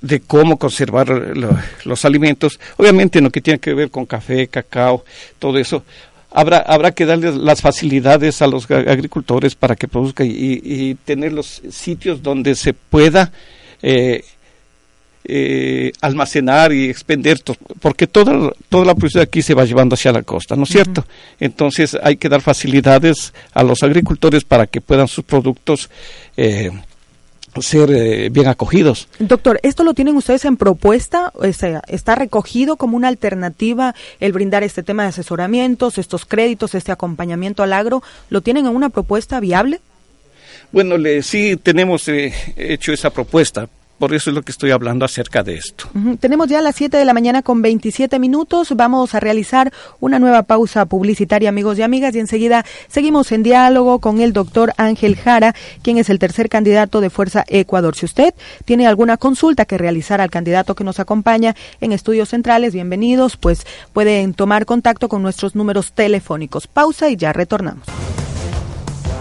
de 0.00 0.20
cómo 0.20 0.58
conservar 0.58 1.08
los 1.84 2.04
alimentos, 2.04 2.60
obviamente 2.76 3.18
en 3.18 3.24
lo 3.24 3.30
que 3.30 3.40
tiene 3.40 3.58
que 3.58 3.74
ver 3.74 3.90
con 3.90 4.06
café, 4.06 4.48
cacao, 4.48 5.04
todo 5.38 5.58
eso, 5.58 5.82
habrá, 6.30 6.58
habrá 6.58 6.92
que 6.92 7.06
darles 7.06 7.36
las 7.36 7.60
facilidades 7.60 8.42
a 8.42 8.46
los 8.46 8.70
agricultores 8.70 9.54
para 9.54 9.76
que 9.76 9.88
produzcan 9.88 10.26
y, 10.30 10.94
tener 11.04 11.32
los 11.32 11.62
sitios 11.70 12.22
donde 12.22 12.54
se 12.54 12.74
pueda 12.74 13.32
eh, 13.82 14.24
eh, 15.24 15.92
almacenar 16.00 16.72
y 16.72 16.88
expender, 16.88 17.38
porque 17.80 18.06
toda, 18.06 18.50
toda 18.68 18.84
la 18.84 18.94
producción 18.94 19.22
aquí 19.22 19.42
se 19.42 19.54
va 19.54 19.64
llevando 19.64 19.94
hacia 19.94 20.12
la 20.12 20.22
costa, 20.22 20.56
¿no 20.56 20.62
es 20.62 20.70
cierto? 20.70 21.04
Entonces 21.38 21.96
hay 22.02 22.16
que 22.16 22.28
dar 22.28 22.40
facilidades 22.40 23.34
a 23.52 23.62
los 23.62 23.82
agricultores 23.82 24.44
para 24.44 24.66
que 24.66 24.80
puedan 24.80 25.08
sus 25.08 25.24
productos 25.24 25.90
eh, 26.36 26.70
ser 27.62 27.90
eh, 27.90 28.28
bien 28.30 28.48
acogidos. 28.48 29.08
Doctor, 29.18 29.60
¿esto 29.62 29.84
lo 29.84 29.94
tienen 29.94 30.16
ustedes 30.16 30.44
en 30.44 30.56
propuesta? 30.56 31.32
O 31.34 31.52
sea, 31.52 31.82
¿Está 31.88 32.14
recogido 32.14 32.76
como 32.76 32.96
una 32.96 33.08
alternativa 33.08 33.94
el 34.20 34.32
brindar 34.32 34.62
este 34.62 34.82
tema 34.82 35.02
de 35.02 35.10
asesoramientos, 35.10 35.98
estos 35.98 36.24
créditos, 36.24 36.74
este 36.74 36.92
acompañamiento 36.92 37.62
al 37.62 37.72
agro? 37.72 38.02
¿Lo 38.30 38.40
tienen 38.40 38.66
en 38.66 38.74
una 38.74 38.90
propuesta 38.90 39.40
viable? 39.40 39.80
Bueno, 40.70 40.98
le, 40.98 41.22
sí 41.22 41.56
tenemos 41.56 42.08
eh, 42.08 42.32
hecho 42.56 42.92
esa 42.92 43.10
propuesta, 43.10 43.68
por 43.98 44.14
eso 44.14 44.30
es 44.30 44.34
lo 44.34 44.42
que 44.42 44.52
estoy 44.52 44.70
hablando 44.70 45.04
acerca 45.04 45.42
de 45.42 45.56
esto. 45.56 45.88
Tenemos 46.20 46.48
ya 46.48 46.60
las 46.60 46.76
7 46.76 46.96
de 46.96 47.04
la 47.04 47.14
mañana 47.14 47.42
con 47.42 47.62
27 47.62 48.18
minutos. 48.18 48.72
Vamos 48.76 49.14
a 49.14 49.20
realizar 49.20 49.72
una 50.00 50.18
nueva 50.18 50.44
pausa 50.44 50.86
publicitaria, 50.86 51.48
amigos 51.48 51.78
y 51.78 51.82
amigas, 51.82 52.14
y 52.14 52.20
enseguida 52.20 52.64
seguimos 52.86 53.32
en 53.32 53.42
diálogo 53.42 53.98
con 53.98 54.20
el 54.20 54.32
doctor 54.32 54.72
Ángel 54.76 55.16
Jara, 55.16 55.54
quien 55.82 55.98
es 55.98 56.10
el 56.10 56.18
tercer 56.18 56.48
candidato 56.48 57.00
de 57.00 57.10
Fuerza 57.10 57.44
Ecuador. 57.48 57.96
Si 57.96 58.06
usted 58.06 58.34
tiene 58.64 58.86
alguna 58.86 59.16
consulta 59.16 59.64
que 59.64 59.78
realizar 59.78 60.20
al 60.20 60.30
candidato 60.30 60.74
que 60.74 60.84
nos 60.84 61.00
acompaña 61.00 61.56
en 61.80 61.92
estudios 61.92 62.28
centrales, 62.28 62.72
bienvenidos, 62.72 63.36
pues 63.36 63.66
pueden 63.92 64.34
tomar 64.34 64.64
contacto 64.64 65.08
con 65.08 65.22
nuestros 65.22 65.54
números 65.54 65.92
telefónicos. 65.92 66.66
Pausa 66.66 67.10
y 67.10 67.16
ya 67.16 67.32
retornamos. 67.32 67.86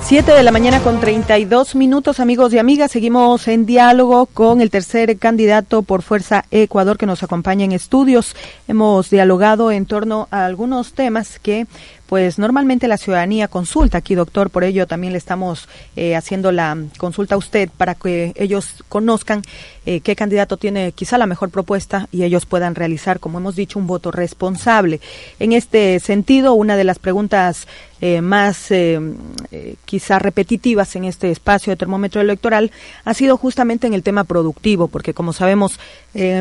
7 0.07 0.31
de 0.31 0.41
la 0.41 0.53
mañana 0.53 0.79
con 0.79 1.01
32 1.01 1.75
minutos, 1.75 2.21
amigos 2.21 2.53
y 2.53 2.57
amigas. 2.57 2.91
Seguimos 2.91 3.45
en 3.49 3.65
diálogo 3.65 4.25
con 4.27 4.61
el 4.61 4.69
tercer 4.69 5.17
candidato 5.17 5.81
por 5.81 6.01
Fuerza 6.01 6.45
Ecuador 6.49 6.97
que 6.97 7.05
nos 7.05 7.23
acompaña 7.23 7.65
en 7.65 7.73
estudios. 7.73 8.33
Hemos 8.69 9.09
dialogado 9.09 9.69
en 9.69 9.85
torno 9.85 10.29
a 10.31 10.45
algunos 10.45 10.93
temas 10.93 11.39
que 11.39 11.67
pues 12.07 12.39
normalmente 12.39 12.87
la 12.87 12.97
ciudadanía 12.97 13.49
consulta 13.49 13.97
aquí, 13.97 14.15
doctor, 14.15 14.49
por 14.49 14.63
ello 14.63 14.87
también 14.87 15.11
le 15.11 15.19
estamos 15.19 15.67
eh, 15.97 16.15
haciendo 16.15 16.53
la 16.53 16.77
consulta 16.97 17.35
a 17.35 17.37
usted 17.37 17.69
para 17.75 17.95
que 17.95 18.31
ellos 18.37 18.85
conozcan 18.87 19.41
eh, 19.85 19.99
qué 19.99 20.15
candidato 20.15 20.55
tiene 20.55 20.93
quizá 20.93 21.17
la 21.17 21.25
mejor 21.25 21.49
propuesta 21.49 22.07
y 22.13 22.23
ellos 22.23 22.45
puedan 22.45 22.75
realizar, 22.75 23.19
como 23.19 23.39
hemos 23.39 23.57
dicho, 23.57 23.77
un 23.77 23.87
voto 23.87 24.11
responsable. 24.11 25.01
En 25.39 25.51
este 25.51 25.99
sentido, 25.99 26.53
una 26.53 26.77
de 26.77 26.85
las 26.85 26.97
preguntas 26.97 27.67
eh, 28.01 28.21
más 28.21 28.69
quizá 29.85 30.19
repetitivas 30.19 30.95
en 30.95 31.05
este 31.05 31.31
espacio 31.31 31.71
de 31.71 31.77
termómetro 31.77 32.21
electoral 32.21 32.71
ha 33.05 33.13
sido 33.13 33.37
justamente 33.37 33.87
en 33.87 33.93
el 33.93 34.03
tema 34.03 34.23
productivo, 34.23 34.87
porque 34.87 35.13
como 35.13 35.33
sabemos, 35.33 35.79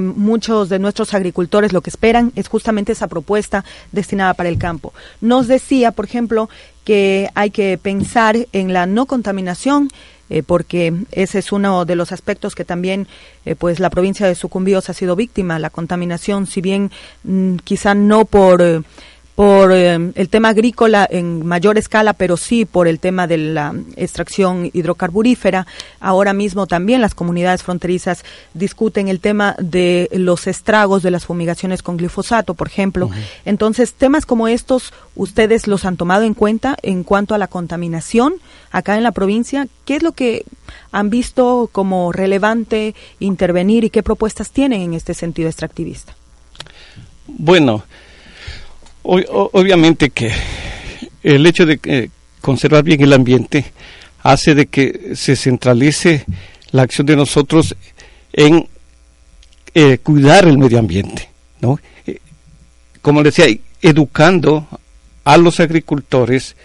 muchos 0.01 0.69
de 0.69 0.79
nuestros 0.79 1.15
agricultores 1.15 1.73
lo 1.73 1.81
que 1.81 1.91
esperan 1.91 2.33
es 2.37 2.49
justamente 2.49 2.93
esa 2.93 3.09
propuesta 3.09 3.65
destinada 3.93 4.35
para 4.35 4.49
el 4.49 4.59
campo. 4.59 4.93
Nos 5.21 5.47
decía, 5.47 5.93
por 5.93 6.05
ejemplo, 6.05 6.49
que 6.85 7.31
hay 7.35 7.51
que 7.51 7.79
pensar 7.79 8.37
en 8.53 8.73
la 8.73 8.87
no 8.87 9.07
contaminación, 9.07 9.91
eh, 10.29 10.43
porque 10.43 10.93
ese 11.13 11.39
es 11.39 11.53
uno 11.53 11.85
de 11.85 11.97
los 11.97 12.13
aspectos 12.13 12.55
que 12.55 12.65
también 12.65 13.07
eh, 13.45 13.55
pues 13.55 13.79
la 13.79 13.91
provincia 13.91 14.27
de 14.27 14.35
Sucumbíos 14.35 14.89
ha 14.89 14.93
sido 14.93 15.15
víctima, 15.15 15.59
la 15.59 15.71
contaminación, 15.71 16.47
si 16.47 16.61
bien 16.61 16.91
mm, 17.25 17.57
quizá 17.65 17.95
no 17.95 18.25
por 18.25 18.63
eh, 18.63 18.83
por 19.37 19.71
eh, 19.71 20.13
el 20.15 20.29
tema 20.31 20.49
agrícola 20.49 21.07
en 21.09 21.45
mayor 21.45 21.77
escala, 21.77 22.15
pero 22.15 22.39
sí 22.39 22.65
por 22.65 22.89
el 22.89 22.99
tema 22.99 23.27
de 23.27 23.37
la 23.37 23.75
extracción 23.95 24.71
hidrocarburífera. 24.73 25.67
Ahora 26.01 26.33
mismo 26.33 26.67
también 26.67 27.03
las 27.03 27.15
comunidades 27.15 27.63
fronterizas 27.63 28.25
discuten 28.55 29.09
el 29.09 29.21
tema 29.21 29.55
de 29.59 30.09
los 30.15 30.47
estragos 30.47 31.03
de 31.03 31.11
las 31.11 31.27
fumigaciones 31.27 31.83
con 31.83 31.99
glifosato, 31.99 32.55
por 32.55 32.69
ejemplo. 32.69 33.11
Entonces, 33.45 33.93
temas 33.93 34.25
como 34.25 34.49
estos, 34.49 34.95
¿ustedes 35.15 35.67
los 35.67 35.85
han 35.85 35.99
tomado 35.99 36.23
en 36.23 36.33
cuenta 36.33 36.75
en 36.81 37.05
cuanto 37.05 37.35
a 37.35 37.39
la 37.39 37.47
contaminación 37.47 38.37
acá 38.73 38.97
en 38.97 39.03
la 39.03 39.13
provincia? 39.13 39.69
¿Qué 39.85 39.97
es 39.97 40.03
lo 40.03 40.13
que 40.13 40.47
han 40.93 41.11
visto 41.11 41.69
como 41.73 42.11
relevante 42.11 42.95
intervenir 43.21 43.85
y 43.85 43.91
qué 43.91 44.03
propuestas 44.03 44.51
tienen 44.51 44.81
en 44.81 44.95
este 44.95 45.13
sentido 45.13 45.51
extractivista? 45.51 46.15
Bueno, 47.27 47.85
obviamente 49.07 50.11
que 50.11 50.33
el 51.23 51.47
hecho 51.47 51.67
de 51.67 52.11
conservar 52.41 52.85
bien 52.85 53.03
el 53.03 53.13
ambiente 53.13 53.65
hace 54.23 54.55
de 54.55 54.67
que 54.67 55.13
se 55.15 55.37
centralice 55.37 56.25
la 56.73 56.83
acción 56.83 57.07
de 57.07 57.17
nosotros 57.17 57.77
en 58.33 58.69
eh, 59.75 59.99
cuidar 59.99 60.49
el 60.49 60.59
medio 60.59 60.79
ambiente, 60.79 61.29
¿no? 61.61 61.79
Eh, 62.07 62.19
como 63.03 63.23
decía, 63.23 63.47
educando 63.83 64.67
a 65.25 65.37
los 65.37 65.61
agricultores, 65.61 66.57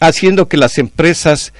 haciendo 0.00 0.48
que 0.48 0.56
las 0.56 0.78
empresas, 0.78 1.52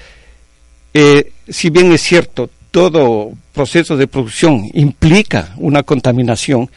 eh, 0.94 1.32
si 1.48 1.70
bien 1.70 1.92
es 1.92 2.02
cierto, 2.02 2.48
todo 2.70 3.32
proceso 3.52 3.96
de 3.96 4.06
producción 4.06 4.70
implica 4.72 5.54
una 5.56 5.82
contaminación, 5.82 6.70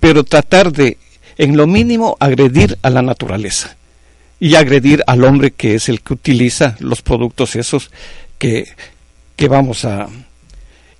pero 0.00 0.24
tratar 0.24 0.72
de, 0.72 0.96
en 1.38 1.56
lo 1.56 1.66
mínimo, 1.66 2.16
agredir 2.20 2.78
a 2.82 2.90
la 2.90 3.02
naturaleza 3.02 3.76
y 4.40 4.56
agredir 4.56 5.02
al 5.06 5.24
hombre 5.24 5.52
que 5.52 5.74
es 5.74 5.88
el 5.88 6.00
que 6.00 6.14
utiliza 6.14 6.76
los 6.80 7.02
productos 7.02 7.56
esos 7.56 7.90
que, 8.38 8.68
que 9.36 9.48
vamos 9.48 9.84
a 9.84 10.08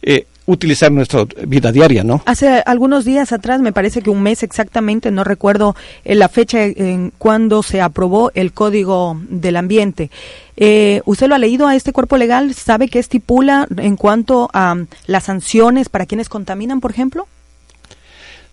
eh, 0.02 0.26
utilizar 0.46 0.88
en 0.88 0.96
nuestra 0.96 1.24
vida 1.46 1.72
diaria, 1.72 2.04
¿no? 2.04 2.22
Hace 2.26 2.62
algunos 2.66 3.04
días 3.04 3.32
atrás, 3.32 3.60
me 3.60 3.72
parece 3.72 4.02
que 4.02 4.10
un 4.10 4.22
mes 4.22 4.42
exactamente, 4.42 5.10
no 5.10 5.24
recuerdo 5.24 5.74
eh, 6.04 6.14
la 6.14 6.28
fecha 6.28 6.64
en 6.64 7.12
cuando 7.16 7.62
se 7.62 7.80
aprobó 7.80 8.30
el 8.34 8.52
Código 8.52 9.18
del 9.28 9.56
Ambiente. 9.56 10.10
Eh, 10.56 11.00
¿Usted 11.06 11.28
lo 11.28 11.34
ha 11.34 11.38
leído 11.38 11.66
a 11.66 11.74
este 11.74 11.92
cuerpo 11.92 12.16
legal? 12.16 12.54
¿Sabe 12.54 12.88
qué 12.88 12.98
estipula 12.98 13.66
en 13.76 13.96
cuanto 13.96 14.50
a 14.52 14.76
las 15.06 15.24
sanciones 15.24 15.88
para 15.88 16.06
quienes 16.06 16.28
contaminan, 16.28 16.80
por 16.80 16.90
ejemplo? 16.90 17.26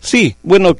Sí, 0.00 0.34
bueno, 0.42 0.76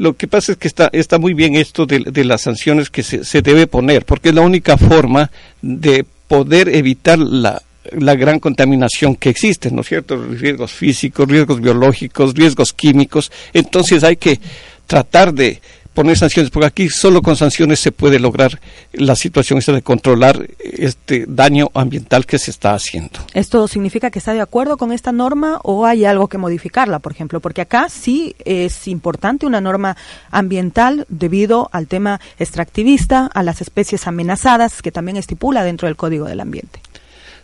lo 0.00 0.16
que 0.16 0.26
pasa 0.26 0.52
es 0.52 0.58
que 0.58 0.66
está, 0.66 0.88
está 0.92 1.18
muy 1.18 1.34
bien 1.34 1.56
esto 1.56 1.84
de, 1.84 1.98
de 1.98 2.24
las 2.24 2.40
sanciones 2.40 2.88
que 2.88 3.02
se, 3.02 3.22
se, 3.22 3.42
debe 3.42 3.66
poner, 3.66 4.06
porque 4.06 4.30
es 4.30 4.34
la 4.34 4.40
única 4.40 4.78
forma 4.78 5.30
de 5.60 6.06
poder 6.26 6.70
evitar 6.74 7.18
la, 7.18 7.60
la 7.92 8.14
gran 8.14 8.40
contaminación 8.40 9.14
que 9.14 9.28
existe, 9.28 9.70
¿no 9.70 9.82
es 9.82 9.88
cierto? 9.88 10.16
Riesgos 10.16 10.72
físicos, 10.72 11.28
riesgos 11.28 11.60
biológicos, 11.60 12.32
riesgos 12.32 12.72
químicos. 12.72 13.30
Entonces 13.52 14.02
hay 14.02 14.16
que 14.16 14.40
tratar 14.86 15.34
de 15.34 15.60
poner 15.94 16.16
sanciones, 16.16 16.50
porque 16.50 16.66
aquí 16.66 16.88
solo 16.88 17.22
con 17.22 17.36
sanciones 17.36 17.80
se 17.80 17.92
puede 17.92 18.18
lograr 18.18 18.60
la 18.92 19.16
situación 19.16 19.58
esa 19.58 19.72
de 19.72 19.82
controlar 19.82 20.48
este 20.58 21.24
daño 21.26 21.70
ambiental 21.74 22.26
que 22.26 22.38
se 22.38 22.50
está 22.50 22.74
haciendo. 22.74 23.20
¿Esto 23.34 23.66
significa 23.68 24.10
que 24.10 24.18
está 24.18 24.32
de 24.32 24.40
acuerdo 24.40 24.76
con 24.76 24.92
esta 24.92 25.12
norma 25.12 25.60
o 25.62 25.86
hay 25.86 26.04
algo 26.04 26.28
que 26.28 26.38
modificarla, 26.38 26.98
por 27.00 27.12
ejemplo? 27.12 27.40
Porque 27.40 27.62
acá 27.62 27.88
sí 27.88 28.34
es 28.44 28.88
importante 28.88 29.46
una 29.46 29.60
norma 29.60 29.96
ambiental 30.30 31.06
debido 31.08 31.68
al 31.72 31.86
tema 31.86 32.20
extractivista, 32.38 33.26
a 33.26 33.42
las 33.42 33.60
especies 33.60 34.06
amenazadas, 34.06 34.82
que 34.82 34.92
también 34.92 35.16
estipula 35.16 35.64
dentro 35.64 35.86
del 35.86 35.96
Código 35.96 36.26
del 36.26 36.40
Ambiente. 36.40 36.80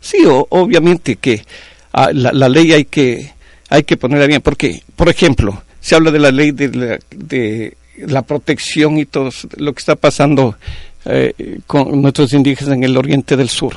Sí, 0.01 0.19
obviamente 0.27 1.17
que 1.17 1.45
ah, 1.93 2.11
la, 2.13 2.33
la, 2.33 2.49
ley 2.49 2.73
hay 2.73 2.85
que 2.85 3.35
hay 3.69 3.83
que 3.83 3.97
ponerla 3.97 4.27
bien, 4.27 4.41
porque, 4.43 4.83
por 4.95 5.09
ejemplo, 5.09 5.63
se 5.81 5.95
habla 5.95 6.11
de 6.11 6.19
la 6.19 6.31
ley 6.31 6.53
de 6.53 6.69
la, 6.69 6.99
de 7.11 7.77
la 7.99 8.23
protección 8.23 8.99
y 8.99 9.07
todo 9.07 9.31
lo 9.57 9.73
que 9.73 9.79
está 9.79 9.97
pasando 9.97 10.57
eh, 11.05 11.61
con 11.67 12.03
nuestros 12.03 12.33
indígenas 12.33 12.75
en 12.75 12.85
el 12.85 12.97
oriente 12.97 13.37
del 13.37 13.49
sur. 13.49 13.75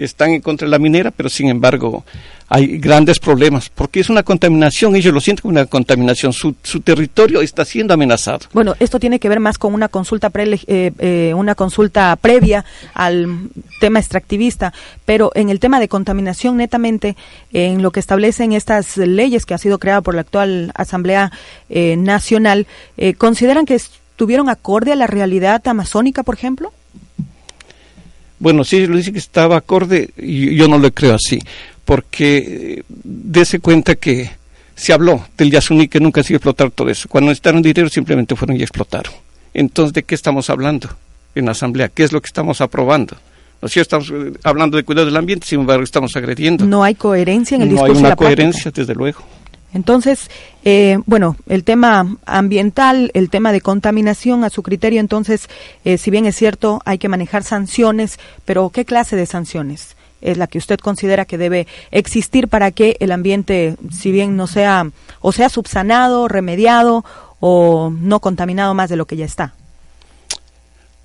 Están 0.00 0.30
en 0.30 0.40
contra 0.40 0.66
de 0.66 0.70
la 0.70 0.78
minera, 0.78 1.10
pero 1.10 1.28
sin 1.28 1.48
embargo 1.48 2.04
hay 2.48 2.78
grandes 2.78 3.20
problemas, 3.20 3.68
porque 3.68 4.00
es 4.00 4.10
una 4.10 4.24
contaminación, 4.24 4.96
ellos 4.96 5.14
lo 5.14 5.20
sienten 5.20 5.42
como 5.42 5.52
una 5.52 5.66
contaminación, 5.66 6.32
su, 6.32 6.56
su 6.64 6.80
territorio 6.80 7.42
está 7.42 7.64
siendo 7.64 7.94
amenazado. 7.94 8.40
Bueno, 8.52 8.74
esto 8.80 8.98
tiene 8.98 9.20
que 9.20 9.28
ver 9.28 9.38
más 9.38 9.56
con 9.56 9.72
una 9.72 9.88
consulta, 9.88 10.30
pre, 10.30 10.58
eh, 10.66 10.90
eh, 10.98 11.32
una 11.36 11.54
consulta 11.54 12.16
previa 12.16 12.64
al 12.92 13.50
tema 13.78 14.00
extractivista, 14.00 14.74
pero 15.04 15.30
en 15.36 15.48
el 15.48 15.60
tema 15.60 15.78
de 15.78 15.86
contaminación 15.86 16.56
netamente, 16.56 17.14
en 17.52 17.82
lo 17.82 17.92
que 17.92 18.00
establecen 18.00 18.52
estas 18.52 18.96
leyes 18.96 19.46
que 19.46 19.54
ha 19.54 19.58
sido 19.58 19.78
creada 19.78 20.00
por 20.00 20.16
la 20.16 20.22
actual 20.22 20.72
Asamblea 20.74 21.30
eh, 21.68 21.96
Nacional, 21.96 22.66
¿consideran 23.16 23.64
que 23.64 23.76
estuvieron 23.76 24.48
acorde 24.48 24.90
a 24.90 24.96
la 24.96 25.06
realidad 25.06 25.66
amazónica, 25.68 26.24
por 26.24 26.34
ejemplo? 26.34 26.72
Bueno, 28.40 28.64
sí, 28.64 28.86
lo 28.86 28.96
dice 28.96 29.12
que 29.12 29.18
estaba 29.18 29.58
acorde, 29.58 30.10
y 30.16 30.56
yo 30.56 30.66
no 30.66 30.78
lo 30.78 30.90
creo 30.92 31.14
así, 31.14 31.38
porque 31.84 32.38
eh, 32.78 32.82
dése 32.88 33.60
cuenta 33.60 33.94
que 33.94 34.30
se 34.74 34.94
habló 34.94 35.26
del 35.36 35.50
Yasuní 35.50 35.88
que 35.88 36.00
nunca 36.00 36.22
se 36.22 36.32
iba 36.32 36.36
a 36.36 36.38
explotar 36.38 36.70
todo 36.70 36.88
eso. 36.88 37.06
Cuando 37.08 37.28
necesitaron 37.28 37.60
dinero 37.60 37.88
simplemente 37.90 38.34
fueron 38.34 38.56
y 38.56 38.62
explotaron. 38.62 39.12
Entonces, 39.52 39.92
¿de 39.92 40.04
qué 40.04 40.14
estamos 40.14 40.48
hablando 40.48 40.88
en 41.34 41.44
la 41.44 41.52
Asamblea? 41.52 41.90
¿Qué 41.90 42.02
es 42.02 42.12
lo 42.12 42.22
que 42.22 42.28
estamos 42.28 42.62
aprobando? 42.62 43.14
¿No 43.60 43.66
es 43.66 43.72
cierto? 43.72 43.98
Estamos 43.98 44.26
eh, 44.26 44.38
hablando 44.42 44.78
de 44.78 44.84
cuidado 44.84 45.04
del 45.04 45.16
ambiente, 45.16 45.46
sin 45.46 45.60
embargo 45.60 45.84
estamos 45.84 46.16
agrediendo. 46.16 46.64
No 46.64 46.82
hay 46.82 46.94
coherencia 46.94 47.56
en 47.56 47.62
el 47.62 47.68
discurso. 47.68 47.92
No 47.92 47.98
hay 47.98 48.00
una 48.00 48.08
la 48.08 48.16
coherencia, 48.16 48.70
desde 48.74 48.94
luego. 48.94 49.20
Entonces, 49.72 50.30
eh, 50.64 50.98
bueno, 51.06 51.36
el 51.46 51.64
tema 51.64 52.16
ambiental, 52.26 53.10
el 53.14 53.30
tema 53.30 53.52
de 53.52 53.60
contaminación, 53.60 54.44
a 54.44 54.50
su 54.50 54.62
criterio, 54.62 55.00
entonces, 55.00 55.48
eh, 55.84 55.96
si 55.96 56.10
bien 56.10 56.26
es 56.26 56.36
cierto, 56.36 56.80
hay 56.84 56.98
que 56.98 57.08
manejar 57.08 57.44
sanciones, 57.44 58.18
pero 58.44 58.70
¿qué 58.70 58.84
clase 58.84 59.16
de 59.16 59.26
sanciones? 59.26 59.96
es 60.20 60.36
la 60.36 60.46
que 60.46 60.58
usted 60.58 60.78
considera 60.78 61.24
que 61.24 61.38
debe 61.38 61.66
existir 61.90 62.48
para 62.48 62.72
que 62.72 62.98
el 63.00 63.10
ambiente, 63.10 63.76
si 63.90 64.12
bien 64.12 64.36
no 64.36 64.46
sea 64.46 64.90
o 65.20 65.32
sea 65.32 65.48
subsanado, 65.48 66.28
remediado 66.28 67.06
o 67.40 67.90
no 67.90 68.20
contaminado 68.20 68.74
más 68.74 68.90
de 68.90 68.96
lo 68.96 69.06
que 69.06 69.16
ya 69.16 69.24
está? 69.24 69.54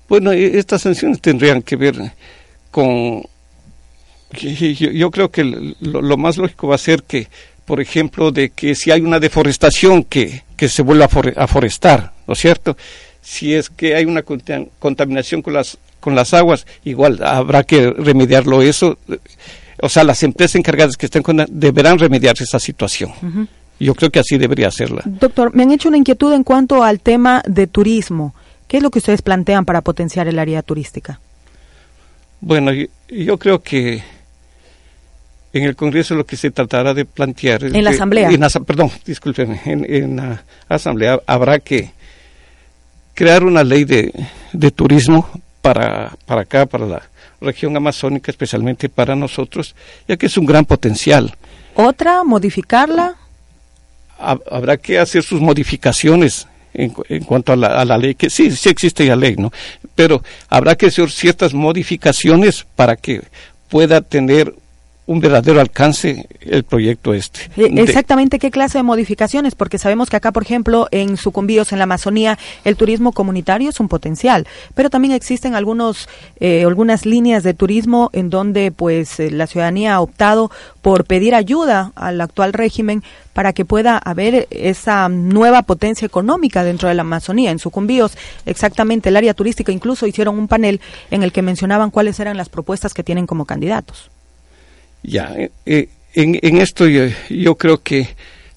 Bueno, 0.08 0.32
e, 0.32 0.58
estas 0.58 0.82
sanciones 0.82 1.20
tendrían 1.20 1.62
que 1.62 1.76
ver 1.76 1.96
con... 2.70 3.22
Yo, 4.32 4.90
yo 4.90 5.10
creo 5.10 5.30
que 5.30 5.44
lo, 5.44 6.02
lo, 6.02 6.16
más 6.16 6.36
lógico 6.36 6.68
va 6.68 6.74
a 6.74 6.78
ser 6.78 7.04
que 7.04 7.28
por 7.66 7.80
ejemplo, 7.80 8.30
de 8.30 8.50
que 8.50 8.74
si 8.74 8.90
hay 8.90 9.02
una 9.02 9.20
deforestación 9.20 10.04
que, 10.04 10.44
que 10.56 10.68
se 10.68 10.82
vuelva 10.82 11.08
a 11.36 11.46
forestar, 11.46 12.12
¿no 12.26 12.32
es 12.32 12.38
cierto? 12.38 12.76
Si 13.20 13.52
es 13.54 13.68
que 13.68 13.96
hay 13.96 14.04
una 14.04 14.22
contaminación 14.22 15.42
con 15.42 15.52
las, 15.52 15.76
con 15.98 16.14
las 16.14 16.32
aguas, 16.32 16.64
igual 16.84 17.20
habrá 17.24 17.64
que 17.64 17.90
remediarlo 17.90 18.62
eso. 18.62 18.96
O 19.82 19.88
sea, 19.88 20.04
las 20.04 20.22
empresas 20.22 20.54
encargadas 20.54 20.96
que 20.96 21.06
estén 21.06 21.24
con 21.24 21.44
deberán 21.48 21.98
remediar 21.98 22.36
esa 22.40 22.60
situación. 22.60 23.10
Uh 23.20 23.26
-huh. 23.26 23.48
Yo 23.80 23.94
creo 23.94 24.10
que 24.10 24.20
así 24.20 24.38
debería 24.38 24.68
hacerla. 24.68 25.02
Doctor, 25.04 25.54
me 25.54 25.64
han 25.64 25.72
hecho 25.72 25.88
una 25.88 25.98
inquietud 25.98 26.32
en 26.32 26.44
cuanto 26.44 26.82
al 26.82 27.00
tema 27.00 27.42
de 27.46 27.66
turismo. 27.66 28.34
¿Qué 28.68 28.78
es 28.78 28.82
lo 28.82 28.90
que 28.90 29.00
ustedes 29.00 29.22
plantean 29.22 29.64
para 29.64 29.82
potenciar 29.82 30.28
el 30.28 30.38
área 30.38 30.62
turística? 30.62 31.20
Bueno, 32.40 32.72
yo, 32.72 32.86
yo 33.08 33.38
creo 33.38 33.60
que 33.60 34.02
en 35.56 35.64
el 35.64 35.76
Congreso 35.76 36.14
lo 36.14 36.26
que 36.26 36.36
se 36.36 36.50
tratará 36.50 36.94
de 36.94 37.04
plantear. 37.04 37.64
En 37.64 37.84
la 37.84 37.90
Asamblea. 37.90 38.30
En, 38.30 38.64
perdón, 38.64 38.90
discúlpeme, 39.04 39.60
en, 39.64 39.84
en, 39.92 40.16
la 40.16 40.44
Asamblea 40.68 41.20
habrá 41.26 41.58
que 41.60 41.90
crear 43.14 43.44
una 43.44 43.64
ley 43.64 43.84
de, 43.84 44.12
de 44.52 44.70
turismo 44.70 45.28
para, 45.62 46.16
para 46.26 46.42
acá, 46.42 46.66
para 46.66 46.86
la 46.86 47.02
región 47.40 47.76
amazónica, 47.76 48.30
especialmente 48.30 48.88
para 48.88 49.16
nosotros, 49.16 49.74
ya 50.06 50.16
que 50.16 50.26
es 50.26 50.36
un 50.36 50.46
gran 50.46 50.64
potencial. 50.64 51.34
¿Otra? 51.74 52.24
¿Modificarla? 52.24 53.16
Habrá 54.18 54.76
que 54.78 54.98
hacer 54.98 55.22
sus 55.22 55.40
modificaciones 55.40 56.46
en, 56.72 56.94
en, 57.08 57.24
cuanto 57.24 57.52
a 57.52 57.56
la, 57.56 57.68
a 57.80 57.84
la, 57.84 57.98
ley, 57.98 58.14
que 58.14 58.30
sí, 58.30 58.50
sí 58.50 58.68
existe 58.68 59.04
la 59.06 59.16
ley, 59.16 59.36
¿no? 59.36 59.52
Pero 59.94 60.22
habrá 60.48 60.74
que 60.74 60.86
hacer 60.86 61.10
ciertas 61.10 61.52
modificaciones 61.52 62.66
para 62.76 62.96
que 62.96 63.22
pueda 63.68 64.00
tener 64.00 64.54
un 65.06 65.20
verdadero 65.20 65.60
alcance 65.60 66.26
el 66.40 66.64
proyecto 66.64 67.14
este. 67.14 67.48
Exactamente 67.56 68.38
qué 68.38 68.50
clase 68.50 68.78
de 68.78 68.82
modificaciones, 68.82 69.54
porque 69.54 69.78
sabemos 69.78 70.10
que 70.10 70.16
acá, 70.16 70.32
por 70.32 70.42
ejemplo, 70.42 70.88
en 70.90 71.16
Sucumbíos, 71.16 71.72
en 71.72 71.78
la 71.78 71.84
Amazonía, 71.84 72.38
el 72.64 72.76
turismo 72.76 73.12
comunitario 73.12 73.70
es 73.70 73.78
un 73.78 73.88
potencial, 73.88 74.46
pero 74.74 74.90
también 74.90 75.14
existen 75.14 75.54
algunos, 75.54 76.08
eh, 76.40 76.64
algunas 76.64 77.06
líneas 77.06 77.44
de 77.44 77.54
turismo 77.54 78.10
en 78.12 78.30
donde 78.30 78.72
pues 78.72 79.20
eh, 79.20 79.30
la 79.30 79.46
ciudadanía 79.46 79.94
ha 79.94 80.00
optado 80.00 80.50
por 80.82 81.04
pedir 81.04 81.34
ayuda 81.34 81.92
al 81.94 82.20
actual 82.20 82.52
régimen 82.52 83.04
para 83.32 83.52
que 83.52 83.64
pueda 83.64 83.98
haber 83.98 84.48
esa 84.50 85.08
nueva 85.08 85.62
potencia 85.62 86.06
económica 86.06 86.64
dentro 86.64 86.88
de 86.88 86.94
la 86.94 87.02
Amazonía. 87.02 87.52
En 87.52 87.58
Sucumbíos, 87.60 88.16
exactamente 88.44 89.10
el 89.10 89.16
área 89.16 89.34
turística, 89.34 89.70
incluso 89.70 90.06
hicieron 90.06 90.38
un 90.38 90.48
panel 90.48 90.80
en 91.10 91.22
el 91.22 91.32
que 91.32 91.42
mencionaban 91.42 91.90
cuáles 91.90 92.18
eran 92.18 92.36
las 92.36 92.48
propuestas 92.48 92.92
que 92.92 93.04
tienen 93.04 93.26
como 93.26 93.44
candidatos. 93.44 94.10
Ya, 95.02 95.34
eh, 95.66 95.88
en, 96.14 96.38
en, 96.42 96.58
esto 96.58 96.86
yo, 96.86 97.04
yo, 97.28 97.54
creo 97.56 97.82
que, 97.82 98.08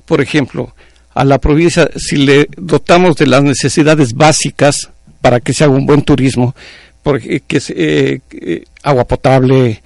por 0.06 0.22
ejemplo, 0.22 0.74
a 1.14 1.24
la 1.24 1.38
provincia, 1.40 1.90
si 1.96 2.18
le 2.18 2.48
dotamos 2.58 3.16
de 3.18 3.28
las 3.28 3.44
necesidades 3.44 4.14
básicas 4.14 4.90
para 5.22 5.40
que 5.40 5.54
se 5.54 5.64
haga 5.64 5.74
un 5.74 5.86
buen 5.86 6.02
turismo, 6.02 6.56
porque 7.04 7.42
que 7.42 7.58
es, 7.58 7.70
eh, 7.70 8.22
eh, 8.32 8.64
agua 8.84 9.06
potable, 9.06 9.82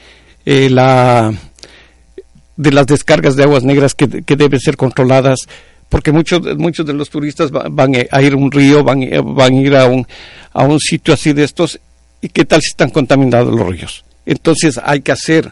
eh, 0.46 0.70
la 0.70 1.34
de 2.56 2.72
las 2.72 2.86
descargas 2.86 3.36
de 3.36 3.44
aguas 3.44 3.64
negras 3.64 3.96
que, 3.96 4.22
que 4.22 4.36
deben 4.36 4.60
ser 4.60 4.78
controladas, 4.78 5.40
porque 5.90 6.12
muchos 6.12 6.42
muchos 6.58 6.86
de 6.86 6.94
los 6.94 7.10
turistas 7.10 7.50
van 7.52 7.96
a 7.96 8.22
ir 8.22 8.34
a 8.34 8.38
un 8.38 8.52
río, 8.52 8.84
van, 8.84 9.02
van 9.36 9.54
a 9.54 9.62
ir 9.62 9.76
a 9.76 9.88
un, 9.88 10.08
a 10.54 10.64
un 10.64 10.80
sitio 10.80 11.14
así 11.16 11.34
de 11.34 11.44
estos 11.44 11.80
¿Y 12.24 12.30
qué 12.30 12.46
tal 12.46 12.62
si 12.62 12.70
están 12.70 12.90
contaminados 12.90 13.54
los 13.54 13.68
ríos? 13.68 14.06
Entonces 14.26 14.80
hay 14.82 15.02
que 15.02 15.12
hacer 15.12 15.52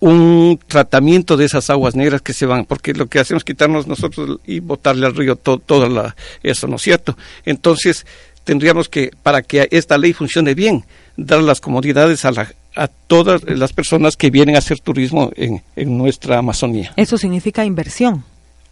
un 0.00 0.60
tratamiento 0.66 1.36
de 1.36 1.44
esas 1.44 1.70
aguas 1.70 1.96
negras 1.96 2.22
que 2.22 2.32
se 2.32 2.46
van, 2.46 2.64
porque 2.64 2.92
lo 2.92 3.06
que 3.06 3.18
hacemos 3.18 3.40
es 3.40 3.44
quitarnos 3.44 3.86
nosotros 3.86 4.38
y 4.46 4.60
botarle 4.60 5.06
al 5.06 5.16
río 5.16 5.36
todo, 5.36 5.58
todo 5.58 6.12
eso, 6.42 6.68
¿no 6.68 6.76
es 6.76 6.82
cierto? 6.82 7.16
Entonces 7.44 8.06
tendríamos 8.44 8.88
que, 8.88 9.10
para 9.22 9.42
que 9.42 9.68
esta 9.70 9.98
ley 9.98 10.12
funcione 10.12 10.54
bien, 10.54 10.84
dar 11.16 11.42
las 11.42 11.60
comodidades 11.60 12.24
a, 12.24 12.30
la, 12.30 12.52
a 12.76 12.88
todas 12.88 13.42
las 13.44 13.72
personas 13.72 14.16
que 14.16 14.30
vienen 14.30 14.54
a 14.54 14.58
hacer 14.58 14.80
turismo 14.80 15.30
en, 15.36 15.62
nuestra 15.98 16.38
Amazonía. 16.38 16.92
¿Eso 16.96 17.18
significa 17.18 17.64
inversión? 17.64 18.24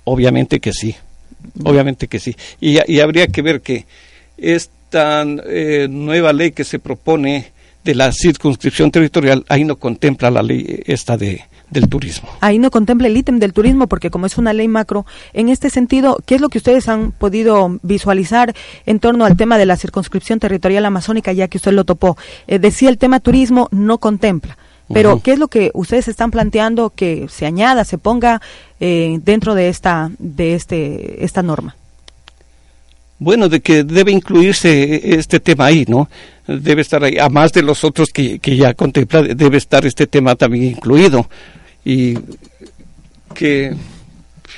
Obviamente 0.04 0.61
que 0.61 0.73
sí, 0.73 0.95
obviamente 1.64 2.06
que 2.06 2.21
sí. 2.21 2.37
Y, 2.61 2.78
y 2.90 3.00
habría 3.00 3.26
que 3.26 3.42
ver 3.42 3.61
que 3.61 3.85
esta 4.38 5.25
eh, 5.25 5.88
nueva 5.90 6.33
ley 6.33 6.52
que 6.52 6.64
se 6.64 6.78
propone 6.78 7.52
de 7.87 7.95
la 7.95 8.12
circunscripción 8.12 8.90
territorial, 8.90 9.45
ahí 9.49 9.64
no 9.64 9.76
contempla 9.76 10.31
la 10.31 10.43
ley 10.43 10.83
esta 10.87 11.16
de, 11.16 11.45
del 11.71 11.88
turismo. 11.88 12.28
Ahí 12.40 12.59
no 12.59 12.71
contempla 12.71 13.07
el 13.07 13.16
ítem 13.16 13.38
del 13.38 13.52
turismo 13.52 13.87
porque 13.87 14.11
como 14.11 14.26
es 14.26 14.37
una 14.37 14.52
ley 14.52 14.66
macro, 14.66 15.07
en 15.33 15.49
este 15.49 15.71
sentido, 15.71 16.19
¿qué 16.26 16.35
es 16.35 16.40
lo 16.40 16.49
que 16.49 16.59
ustedes 16.59 16.88
han 16.88 17.12
podido 17.12 17.78
visualizar 17.83 18.55
en 18.87 18.99
torno 18.99 19.25
al 19.25 19.37
tema 19.37 19.57
de 19.57 19.66
la 19.66 19.76
circunscripción 19.76 20.40
territorial 20.40 20.85
amazónica, 20.85 21.33
ya 21.33 21.47
que 21.47 21.59
usted 21.59 21.73
lo 21.73 21.85
topó? 21.85 22.19
Eh, 22.49 22.59
decía 22.59 22.88
el 22.88 22.99
tema 22.99 23.21
turismo 23.21 23.69
no 23.71 23.99
contempla. 23.99 24.59
Pero, 24.93 25.21
¿qué 25.21 25.33
es 25.33 25.38
lo 25.40 25.49
que 25.49 25.73
ustedes 25.75 26.07
están 26.07 26.31
planteando 26.31 26.90
que 26.90 27.26
se 27.28 27.45
añada, 27.45 27.85
se 27.85 27.99
ponga 27.99 28.40
eh, 28.78 29.19
dentro 29.25 29.57
de 29.57 29.69
esta, 29.69 30.12
de 30.21 30.55
este, 30.55 31.25
esta 31.25 31.43
norma? 31.43 31.75
Bueno, 33.18 33.49
de 33.49 33.61
que 33.61 33.82
debe 33.85 34.12
incluirse 34.12 35.16
este 35.18 35.40
tema 35.40 35.66
ahí, 35.66 35.85
¿no? 35.88 36.08
Debe 36.46 36.82
estar 36.82 37.02
ahí, 37.02 37.18
a 37.18 37.28
más 37.28 37.52
de 37.52 37.62
los 37.62 37.82
otros 37.82 38.11
que, 38.11 38.38
que 38.38 38.56
ya 38.56 38.75
contempla, 38.75 39.23
debe 39.23 39.56
estar 39.56 39.87
este 39.87 40.06
tema 40.06 40.35
también 40.35 40.64
incluido. 40.64 41.28
Y 41.85 42.18
que 43.35 43.75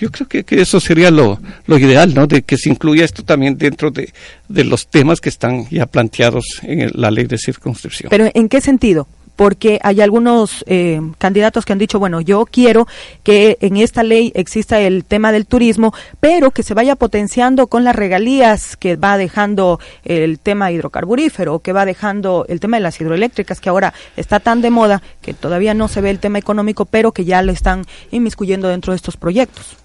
yo 0.00 0.10
creo 0.10 0.28
que, 0.28 0.44
que 0.44 0.60
eso 0.60 0.80
sería 0.80 1.10
lo, 1.10 1.40
lo, 1.66 1.78
ideal, 1.78 2.14
¿no? 2.14 2.26
De 2.26 2.42
que 2.42 2.56
se 2.56 2.68
incluya 2.68 3.04
esto 3.04 3.24
también 3.24 3.58
dentro 3.58 3.90
de, 3.90 4.12
de 4.48 4.64
los 4.64 4.88
temas 4.88 5.20
que 5.20 5.28
están 5.28 5.68
ya 5.70 5.86
planteados 5.86 6.44
en 6.62 6.90
la 6.94 7.10
ley 7.10 7.26
de 7.26 7.38
circunscripción. 7.38 8.10
Pero 8.10 8.30
¿en 8.32 8.48
qué 8.48 8.60
sentido? 8.60 9.08
Porque 9.38 9.78
hay 9.84 10.00
algunos 10.00 10.64
eh, 10.66 11.00
candidatos 11.16 11.64
que 11.64 11.72
han 11.72 11.78
dicho, 11.78 12.00
bueno, 12.00 12.20
yo 12.20 12.44
quiero 12.44 12.88
que 13.22 13.56
en 13.60 13.76
esta 13.76 14.02
ley 14.02 14.32
exista 14.34 14.80
el 14.80 15.04
tema 15.04 15.30
del 15.30 15.46
turismo, 15.46 15.94
pero 16.18 16.50
que 16.50 16.64
se 16.64 16.74
vaya 16.74 16.96
potenciando 16.96 17.68
con 17.68 17.84
las 17.84 17.94
regalías 17.94 18.76
que 18.76 18.96
va 18.96 19.16
dejando 19.16 19.78
el 20.04 20.40
tema 20.40 20.72
hidrocarburífero, 20.72 21.60
que 21.60 21.72
va 21.72 21.84
dejando 21.84 22.46
el 22.48 22.58
tema 22.58 22.78
de 22.78 22.82
las 22.82 23.00
hidroeléctricas, 23.00 23.60
que 23.60 23.68
ahora 23.68 23.94
está 24.16 24.40
tan 24.40 24.60
de 24.60 24.70
moda 24.70 25.02
que 25.22 25.34
todavía 25.34 25.72
no 25.72 25.86
se 25.86 26.00
ve 26.00 26.10
el 26.10 26.18
tema 26.18 26.40
económico, 26.40 26.84
pero 26.84 27.12
que 27.12 27.24
ya 27.24 27.40
lo 27.42 27.52
están 27.52 27.84
inmiscuyendo 28.10 28.66
dentro 28.66 28.92
de 28.92 28.96
estos 28.96 29.16
proyectos. 29.16 29.76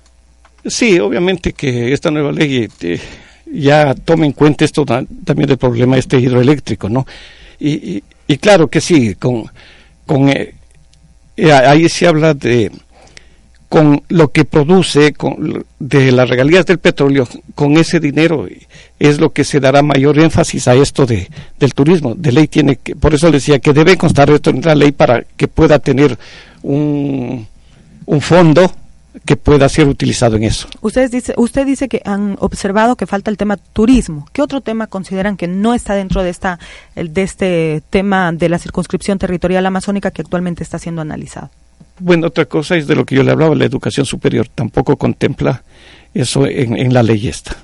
Sí, 0.66 1.00
obviamente 1.00 1.54
que 1.54 1.94
esta 1.94 2.10
nueva 2.10 2.32
ley 2.32 2.68
eh, 2.82 3.00
ya 3.46 3.94
toma 3.94 4.26
en 4.26 4.32
cuenta 4.32 4.66
esto 4.66 4.84
también 4.84 5.48
del 5.48 5.60
problema 5.60 5.96
este 5.96 6.18
hidroeléctrico, 6.18 6.90
¿no? 6.90 7.06
Y 7.60 8.04
claro 8.40 8.68
que 8.68 8.82
sí, 8.82 9.16
con, 9.16 9.46
con 10.06 10.30
eh, 10.30 10.56
eh, 11.38 11.52
ahí 11.52 11.90
se 11.90 12.08
habla 12.08 12.34
de 12.34 12.72
con 13.70 14.04
lo 14.10 14.32
que 14.32 14.46
produce 14.46 15.14
con, 15.14 15.66
de 15.80 16.12
las 16.12 16.30
regalías 16.30 16.64
del 16.68 16.78
petróleo, 16.78 17.28
con 17.56 17.76
ese 17.78 18.00
dinero 18.00 18.48
es 19.00 19.20
lo 19.20 19.34
que 19.34 19.44
se 19.44 19.60
dará 19.60 19.82
mayor 19.82 20.20
énfasis 20.20 20.68
a 20.68 20.76
esto 20.76 21.08
de, 21.08 21.28
del 21.58 21.74
turismo. 21.74 22.14
De 22.14 22.32
ley 22.32 22.48
tiene 22.48 22.76
que, 22.76 22.96
por 22.96 23.16
eso 23.16 23.32
decía 23.32 23.58
que 23.58 23.74
debe 23.74 23.98
constar 23.98 24.30
esto 24.30 24.52
en 24.52 24.62
la 24.62 24.76
ley 24.76 24.92
para 24.92 25.24
que 25.36 25.48
pueda 25.48 25.80
tener 25.80 26.20
un, 26.62 27.48
un 28.06 28.22
fondo 28.22 28.72
que 29.26 29.36
pueda 29.36 29.70
ser 29.70 29.88
utilizado 29.88 30.36
en 30.36 30.44
eso. 30.44 30.68
Usted 30.82 31.10
dice, 31.12 31.34
usted 31.38 31.66
dice 31.66 31.88
que 31.88 32.02
han 32.06 32.36
observado 32.40 32.96
que 32.96 33.06
falta 33.06 33.30
el 33.30 33.38
tema 33.38 33.58
turismo. 33.58 34.28
¿Qué 34.34 34.42
otro 34.42 34.62
tema 34.62 34.88
consideran 34.88 35.38
que 35.38 35.48
no 35.48 35.74
está 35.74 35.94
dentro 35.94 36.24
de 36.24 36.30
esta 36.30 36.60
de 36.96 37.22
este 37.22 37.84
tema 37.90 38.32
de 38.32 38.50
la 38.50 38.60
circunscripción 38.60 39.20
territorial 39.20 39.66
amazónica 39.66 40.12
que 40.12 40.22
actualmente 40.22 40.64
está 40.64 40.80
siendo 40.80 41.02
analizado? 41.02 41.50
Bueno, 42.00 42.28
otra 42.28 42.46
cosa 42.46 42.76
es 42.76 42.88
de 42.88 42.96
lo 42.96 43.06
que 43.06 43.16
yo 43.16 43.24
le 43.24 43.32
hablaba, 43.32 43.56
la 43.56 43.66
educación 43.66 44.06
superior 44.06 44.48
tampoco 44.48 44.98
contempla 44.98 45.64
eso 46.14 46.46
en, 46.48 46.94
la 46.94 47.04
ley 47.04 47.28
esta. 47.28 47.56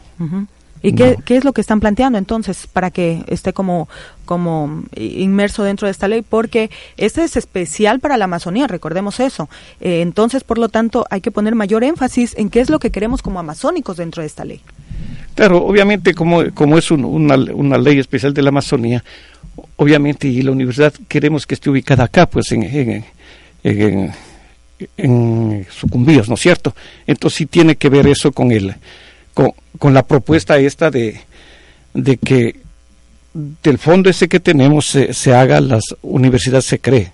¿Y 0.82 0.94
qué, 0.94 1.18
es 1.28 1.44
lo 1.44 1.54
que 1.54 1.62
están 1.62 1.80
planteando 1.80 2.18
entonces 2.18 2.68
para 2.68 2.90
que 2.90 3.24
esté 3.28 3.52
como, 3.52 3.90
como 4.26 4.84
inmerso 4.96 5.64
dentro 5.64 5.88
de 5.88 5.92
esta 5.92 6.08
ley? 6.08 6.22
Porque 6.22 6.70
este 6.96 7.24
es 7.24 7.36
especial 7.36 8.00
para 8.00 8.18
la 8.18 8.26
Amazonía, 8.26 8.68
recordemos 8.68 9.20
eso. 9.20 9.50
Eh, 9.82 10.02
entonces, 10.02 10.44
por 10.44 10.58
lo 10.58 10.70
tanto, 10.70 11.06
hay 11.10 11.22
que 11.22 11.32
poner 11.32 11.56
mayor 11.56 11.84
énfasis 11.84 12.34
en 12.38 12.50
qué 12.50 12.62
es 12.62 12.70
lo 12.70 12.80
que 12.80 12.92
queremos 12.92 13.22
como 13.22 13.40
amazónicos 13.40 13.98
dentro 13.98 14.22
de 14.22 14.28
esta 14.28 14.46
ley. 14.46 14.62
Claro, 15.36 15.66
obviamente 15.66 16.14
como, 16.14 16.44
como 16.54 16.78
es 16.78 16.92
una, 16.92 17.36
una, 17.36 17.78
ley 17.78 18.00
especial 18.00 18.34
de 18.34 18.42
la 18.42 18.50
Amazonía, 18.50 19.04
obviamente 19.76 20.28
y 20.28 20.42
la 20.42 20.52
universidad 20.52 20.94
queremos 21.08 21.46
que 21.46 21.56
esté 21.56 21.70
ubicada 21.70 22.06
acá, 22.06 22.30
pues 22.30 22.52
en, 22.52 22.64
en, 22.64 23.06
en, 23.64 24.12
en 24.98 25.68
Sucumbíos, 25.70 26.28
¿no 26.28 26.36
es 26.36 26.42
cierto? 26.42 26.76
Entonces 27.08 27.38
sí 27.38 27.46
tiene 27.46 27.76
que 27.76 27.90
ver 27.90 28.08
eso 28.08 28.32
con 28.32 28.52
el 28.52 28.76
con, 29.78 29.94
la 29.94 30.04
propuesta 30.04 30.58
esta 30.58 30.92
de, 30.92 31.22
de 31.94 32.18
que 32.18 32.60
del 33.34 33.78
fondo 33.78 34.10
ese 34.10 34.28
que 34.28 34.40
tenemos 34.40 34.88
se, 34.88 35.14
se 35.14 35.34
haga, 35.34 35.62
las 35.62 35.84
universidades 36.02 36.66
se 36.66 36.80
cree. 36.80 37.14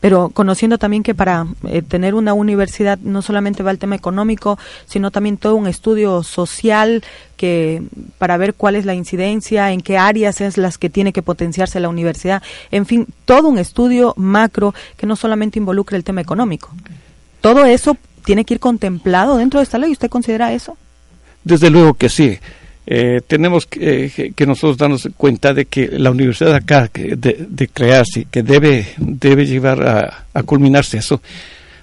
Pero 0.00 0.28
conociendo 0.28 0.78
también 0.78 1.02
que 1.02 1.14
para 1.14 1.46
eh, 1.66 1.82
tener 1.82 2.14
una 2.14 2.32
universidad 2.32 2.98
no 3.00 3.20
solamente 3.20 3.64
va 3.64 3.72
el 3.72 3.78
tema 3.78 3.96
económico, 3.96 4.58
sino 4.86 5.10
también 5.10 5.38
todo 5.38 5.56
un 5.56 5.66
estudio 5.66 6.22
social 6.22 7.02
que 7.36 7.82
para 8.18 8.36
ver 8.36 8.54
cuál 8.54 8.76
es 8.76 8.84
la 8.84 8.94
incidencia, 8.94 9.72
en 9.72 9.80
qué 9.80 9.98
áreas 9.98 10.40
es 10.40 10.56
las 10.56 10.78
que 10.78 10.88
tiene 10.88 11.12
que 11.12 11.22
potenciarse 11.22 11.80
la 11.80 11.88
universidad, 11.88 12.42
en 12.70 12.86
fin, 12.86 13.06
todo 13.24 13.48
un 13.48 13.58
estudio 13.58 14.14
macro 14.16 14.72
que 14.96 15.06
no 15.06 15.16
solamente 15.16 15.58
involucre 15.58 15.96
el 15.96 16.04
tema 16.04 16.20
económico. 16.20 16.70
Todo 17.40 17.64
eso 17.64 17.96
tiene 18.24 18.44
que 18.44 18.54
ir 18.54 18.60
contemplado 18.60 19.36
dentro 19.36 19.58
de 19.58 19.64
esta 19.64 19.78
ley. 19.78 19.90
¿Usted 19.90 20.10
considera 20.10 20.52
eso? 20.52 20.76
Desde 21.44 21.70
luego 21.70 21.94
que 21.94 22.08
sí. 22.08 22.38
Eh, 22.90 23.20
tenemos 23.26 23.66
que, 23.66 24.32
que, 24.34 24.46
nosotros 24.46 24.78
darnos 24.78 25.06
cuenta 25.14 25.52
de 25.52 25.66
que 25.66 25.88
la 25.88 26.10
universidad 26.10 26.54
acá 26.54 26.90
de, 26.90 27.68
crearse, 27.70 28.26
que 28.30 28.42
debe, 28.42 28.86
debe 28.96 29.44
llevar 29.44 29.86
a, 29.86 30.24
a, 30.32 30.42
culminarse 30.42 30.96
eso, 30.96 31.20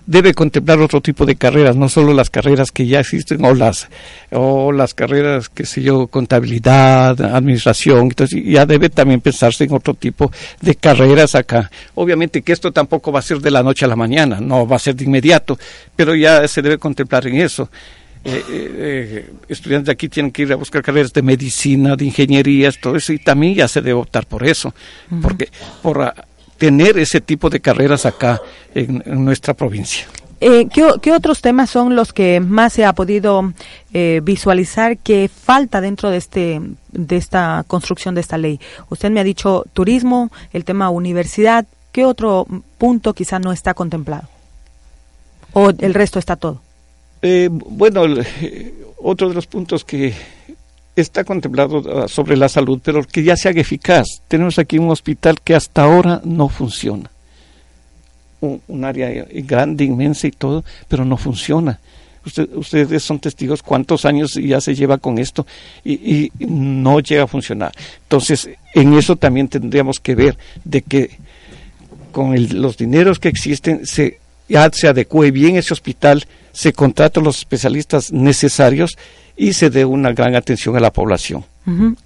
debe 0.08 0.34
contemplar 0.34 0.80
otro 0.80 1.02
tipo 1.02 1.26
de 1.26 1.36
carreras, 1.36 1.76
no 1.76 1.90
solo 1.90 2.14
las 2.14 2.30
carreras 2.30 2.72
que 2.72 2.86
ya 2.86 3.00
existen 3.00 3.44
o 3.46 3.54
las, 3.54 3.88
o 4.32 4.72
las 4.72 4.94
carreras, 4.94 5.50
que 5.50 5.66
sé 5.66 5.82
yo, 5.82 6.08
contabilidad, 6.08 7.20
administración, 7.22 8.08
entonces 8.08 8.44
ya 8.44 8.66
debe 8.66 8.90
también 8.90 9.22
pensarse 9.22 9.64
en 9.64 9.74
otro 9.74 9.94
tipo 9.94 10.32
de 10.62 10.76
carreras 10.76 11.36
acá. 11.36 11.70
Obviamente 11.96 12.42
que 12.42 12.52
esto 12.52 12.72
tampoco 12.72 13.12
va 13.12 13.20
a 13.20 13.24
ser 13.24 13.40
de 13.40 13.52
la 13.52 13.64
noche 13.64 13.86
a 13.86 13.88
la 13.88 13.96
mañana, 13.96 14.40
no 14.40 14.68
va 14.68 14.76
a 14.76 14.80
ser 14.80 14.96
de 14.96 15.06
inmediato, 15.06 15.58
pero 15.96 16.16
ya 16.16 16.48
se 16.48 16.62
debe 16.62 16.78
contemplar 16.78 17.28
en 17.28 17.42
eso. 17.42 17.70
Eh, 18.28 18.44
eh, 18.50 19.34
estudiantes 19.48 19.86
de 19.86 19.92
aquí 19.92 20.10
tienen 20.10 20.32
que 20.32 20.42
ir 20.42 20.52
a 20.52 20.56
buscar 20.56 20.82
carreras 20.82 21.14
de 21.14 21.22
medicina, 21.22 21.96
de 21.96 22.06
ingeniería, 22.06 22.72
todo 22.72 22.96
eso, 22.96 23.14
y 23.14 23.20
también 23.20 23.54
ya 23.54 23.68
se 23.68 23.82
debe 23.82 24.00
optar 24.00 24.26
por 24.26 24.44
eso, 24.44 24.74
porque 25.22 25.50
por 25.84 26.02
ah, 26.02 26.26
tener 26.58 26.98
ese 26.98 27.22
tipo 27.22 27.52
de 27.52 27.60
carreras 27.60 28.08
acá 28.08 28.42
en, 28.74 29.04
nuestra 29.24 29.54
provincia. 29.54 30.08
Eh, 30.42 30.68
¿qué, 30.74 31.12
otros 31.12 31.42
temas 31.42 31.70
son 31.70 31.96
los 31.96 32.14
que 32.14 32.40
más 32.40 32.74
se 32.74 32.84
ha 32.84 32.94
podido 32.94 33.54
visualizar 34.24 34.98
que 34.98 35.30
falta 35.30 35.80
dentro 35.80 36.10
de 36.10 36.18
este 36.18 36.62
de 36.92 37.18
esta 37.18 37.64
construcción 37.68 38.16
de 38.16 38.22
esta 38.22 38.40
ley? 38.40 38.60
Usted 38.90 39.12
me 39.12 39.20
ha 39.20 39.24
dicho 39.24 39.66
turismo, 39.74 40.32
el 40.52 40.66
tema 40.66 40.90
universidad. 40.90 41.68
¿Qué 41.92 42.06
otro 42.06 42.48
punto 42.80 43.14
quizá 43.14 43.38
no 43.38 43.52
está 43.52 43.76
contemplado? 43.76 44.28
¿O 45.54 45.70
el 45.70 45.94
resto 45.94 46.18
está 46.18 46.36
todo? 46.36 46.65
Eh, 47.22 47.50
bueno, 47.52 48.06
otro 48.98 49.30
de 49.30 49.36
los 49.36 49.48
puntos 49.48 49.84
que 49.84 50.14
está 50.96 51.24
contemplado 51.24 51.84
ah, 52.04 52.08
sobre 52.08 52.38
la 52.38 52.50
salud, 52.50 52.80
pero 52.84 53.04
que 53.04 53.24
ya 53.24 53.36
se 53.36 53.50
haga 53.50 53.62
eficaz. 53.62 54.08
Tenemos 54.28 54.60
aquí 54.60 54.78
un 54.78 54.90
hospital 54.90 55.40
que 55.44 55.56
hasta 55.56 55.84
ahora 55.84 56.22
no 56.24 56.50
funciona. 56.50 57.12
Un, 58.42 58.86
área 58.86 59.26
grande, 59.32 59.86
inmensa 59.86 60.28
y 60.28 60.32
todo, 60.32 60.64
pero 60.88 61.04
no 61.04 61.18
funciona. 61.18 61.80
ustedes 62.54 63.02
son 63.02 63.20
testigos 63.20 63.64
cuántos 63.64 64.06
años 64.06 64.36
ya 64.36 64.62
se 64.62 64.76
lleva 64.76 65.00
con 65.00 65.18
esto 65.18 65.48
y, 65.84 66.32
no 66.40 67.00
llega 67.00 67.24
a 67.24 67.28
funcionar. 67.28 67.72
Entonces, 68.04 68.50
en 68.76 68.94
eso 68.94 69.16
también 69.16 69.48
tendríamos 69.48 70.00
que 70.00 70.14
ver 70.14 70.38
de 70.64 70.84
que 70.84 71.18
con 72.12 72.36
los 72.62 72.78
dineros 72.78 73.20
que 73.20 73.30
existen 73.30 73.86
se 73.86 74.20
ya 74.48 74.70
se 74.72 74.88
adecue 74.88 75.32
bien 75.32 75.56
ese 75.56 75.74
hospital, 75.74 76.26
se 76.52 76.74
contraten 76.74 77.24
los 77.24 77.38
especialistas 77.40 78.12
necesarios 78.12 78.98
y 79.38 79.54
se 79.54 79.70
dé 79.70 79.86
una 79.86 80.14
gran 80.14 80.36
atención 80.36 80.76
a 80.78 80.80
la 80.80 80.92
población. 80.92 81.44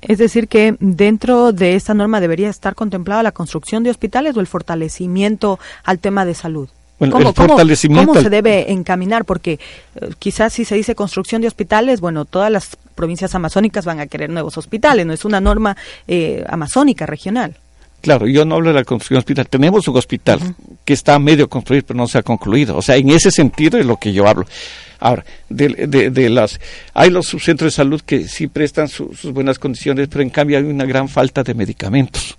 Es 0.02 0.17
decir, 0.17 0.47
que 0.47 0.78
dentro 0.80 1.52
de 1.52 1.75
esta 1.75 1.93
norma 1.93 2.21
debería 2.21 2.49
estar 2.49 2.75
contemplada 2.75 3.23
la 3.23 3.34
construcción 3.34 3.84
de 3.84 3.89
hospitales 3.89 4.38
o 4.38 4.39
el 4.39 4.47
fortalecimiento 4.47 5.60
al 5.84 5.99
tema 5.99 6.25
de 6.25 6.34
salud. 6.34 6.69
¿Cómo, 6.97 7.34
fortalecimiento 7.34 8.21
se 8.21 8.30
debe 8.30 8.71
encaminar? 8.71 9.23
Porque 9.23 9.54
eh, 9.95 10.10
quizás 10.19 10.54
si 10.54 10.65
se 10.65 10.75
dice 10.75 10.95
construcción 10.95 11.41
de 11.41 11.47
hospitales, 11.47 12.02
bueno, 12.02 12.25
todas 12.25 12.52
las 12.52 12.75
provincias 12.95 13.36
amazónicas 13.36 13.86
van 13.86 14.02
a 14.02 14.08
querer 14.08 14.30
nuevos 14.30 14.58
hospitales, 14.58 15.06
no 15.06 15.13
es 15.13 15.23
una 15.23 15.39
norma 15.39 15.78
eh, 16.08 16.43
amazónica 16.49 17.06
regional. 17.06 17.56
Claro, 18.01 18.27
yo 18.27 18.45
no 18.45 18.55
hablo 18.55 18.69
de 18.69 18.75
la 18.75 18.83
construcción 18.85 19.17
de 19.17 19.19
hospital. 19.19 19.47
Tenemos 19.49 19.88
un 19.88 19.97
hospital 19.97 20.39
que 20.85 20.93
está 20.93 21.15
a 21.15 21.19
medio 21.19 21.49
construir, 21.49 21.83
pero 21.83 21.97
no 21.97 22.07
se 22.07 22.17
ha 22.17 22.23
concluido. 22.23 22.77
O 22.77 22.81
sea, 22.81 22.95
en 22.95 23.09
ese 23.09 23.29
sentido 23.29 23.77
es 23.77 23.85
lo 23.85 23.97
que 23.97 24.13
yo 24.13 24.27
hablo. 24.27 24.45
Ahora, 24.99 25.25
de, 25.49 26.29
las, 26.29 26.59
hay 26.93 27.09
los 27.09 27.27
centros 27.27 27.73
de 27.73 27.75
salud 27.75 28.01
que 28.05 28.27
sí 28.27 28.47
prestan 28.47 28.88
sus 28.88 29.23
buenas 29.31 29.59
condiciones, 29.59 30.07
pero 30.07 30.21
en 30.21 30.29
cambio 30.29 30.57
hay 30.57 30.63
una 30.63 30.85
gran 30.85 31.07
falta 31.07 31.43
de 31.43 31.53
medicamentos. 31.53 32.38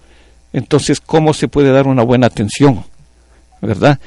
Entonces, 0.53 1.01
¿cómo 1.01 1.33
se 1.33 1.49
puede 1.49 1.71
dar 1.71 1.87
una 1.87 2.03
buena 2.03 2.27
atención? 2.27 2.85
¿Verdad? 3.61 3.99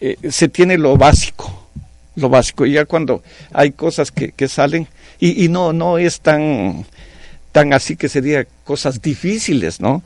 Eh, 0.00 0.16
se 0.30 0.48
tiene 0.48 0.76
lo 0.76 0.96
básico, 0.96 1.68
lo 2.16 2.28
básico. 2.28 2.66
Y 2.66 2.72
ya 2.72 2.84
cuando 2.84 3.22
hay 3.52 3.72
cosas 3.72 4.10
que, 4.10 4.32
que 4.32 4.48
salen, 4.48 4.88
y, 5.20 5.44
y 5.44 5.48
no, 5.48 5.72
no 5.72 5.98
es 5.98 6.20
tan, 6.20 6.84
tan 7.52 7.72
así 7.72 7.96
que 7.96 8.08
se 8.08 8.20
diga 8.20 8.46
cosas 8.64 9.00
difíciles, 9.00 9.80
¿no? 9.80 10.02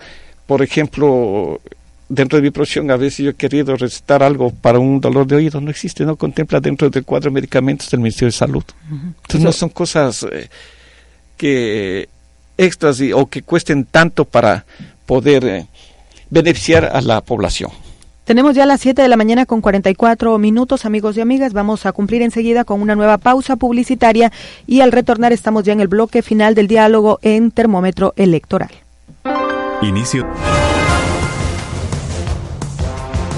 Por 0.48 0.62
ejemplo, 0.62 1.60
dentro 2.08 2.38
de 2.38 2.42
mi 2.42 2.50
profesión 2.50 2.90
a 2.90 2.96
veces 2.96 3.18
yo 3.18 3.30
he 3.32 3.34
querido 3.34 3.76
recetar 3.76 4.22
algo 4.22 4.50
para 4.50 4.78
un 4.78 4.98
dolor 4.98 5.26
de 5.26 5.36
oído, 5.36 5.60
no 5.60 5.70
existe, 5.70 6.06
no 6.06 6.16
contempla 6.16 6.58
dentro 6.58 6.88
del 6.88 7.04
cuadro 7.04 7.28
de 7.28 7.34
medicamentos 7.34 7.90
del 7.90 8.00
Ministerio 8.00 8.28
de 8.28 8.32
Salud. 8.32 8.64
Entonces 8.90 9.42
no 9.42 9.52
son 9.52 9.68
cosas 9.68 10.26
eh, 10.32 10.48
que 11.36 12.08
extras 12.56 12.98
o 13.14 13.26
que 13.26 13.42
cuesten 13.42 13.84
tanto 13.84 14.24
para 14.24 14.64
poder 15.04 15.44
eh, 15.44 15.66
beneficiar 16.30 16.86
a 16.86 17.02
la 17.02 17.20
población. 17.20 17.70
Tenemos 18.24 18.54
ya 18.54 18.64
las 18.64 18.80
7 18.80 19.02
de 19.02 19.08
la 19.08 19.18
mañana 19.18 19.44
con 19.44 19.60
44 19.60 20.38
minutos, 20.38 20.86
amigos 20.86 21.18
y 21.18 21.20
amigas. 21.20 21.52
Vamos 21.52 21.84
a 21.84 21.92
cumplir 21.92 22.22
enseguida 22.22 22.64
con 22.64 22.80
una 22.80 22.94
nueva 22.94 23.18
pausa 23.18 23.56
publicitaria 23.56 24.32
y 24.66 24.80
al 24.80 24.92
retornar 24.92 25.34
estamos 25.34 25.64
ya 25.64 25.74
en 25.74 25.80
el 25.80 25.88
bloque 25.88 26.22
final 26.22 26.54
del 26.54 26.68
diálogo 26.68 27.18
en 27.20 27.50
termómetro 27.50 28.14
electoral. 28.16 28.70
Inicio. 29.82 30.26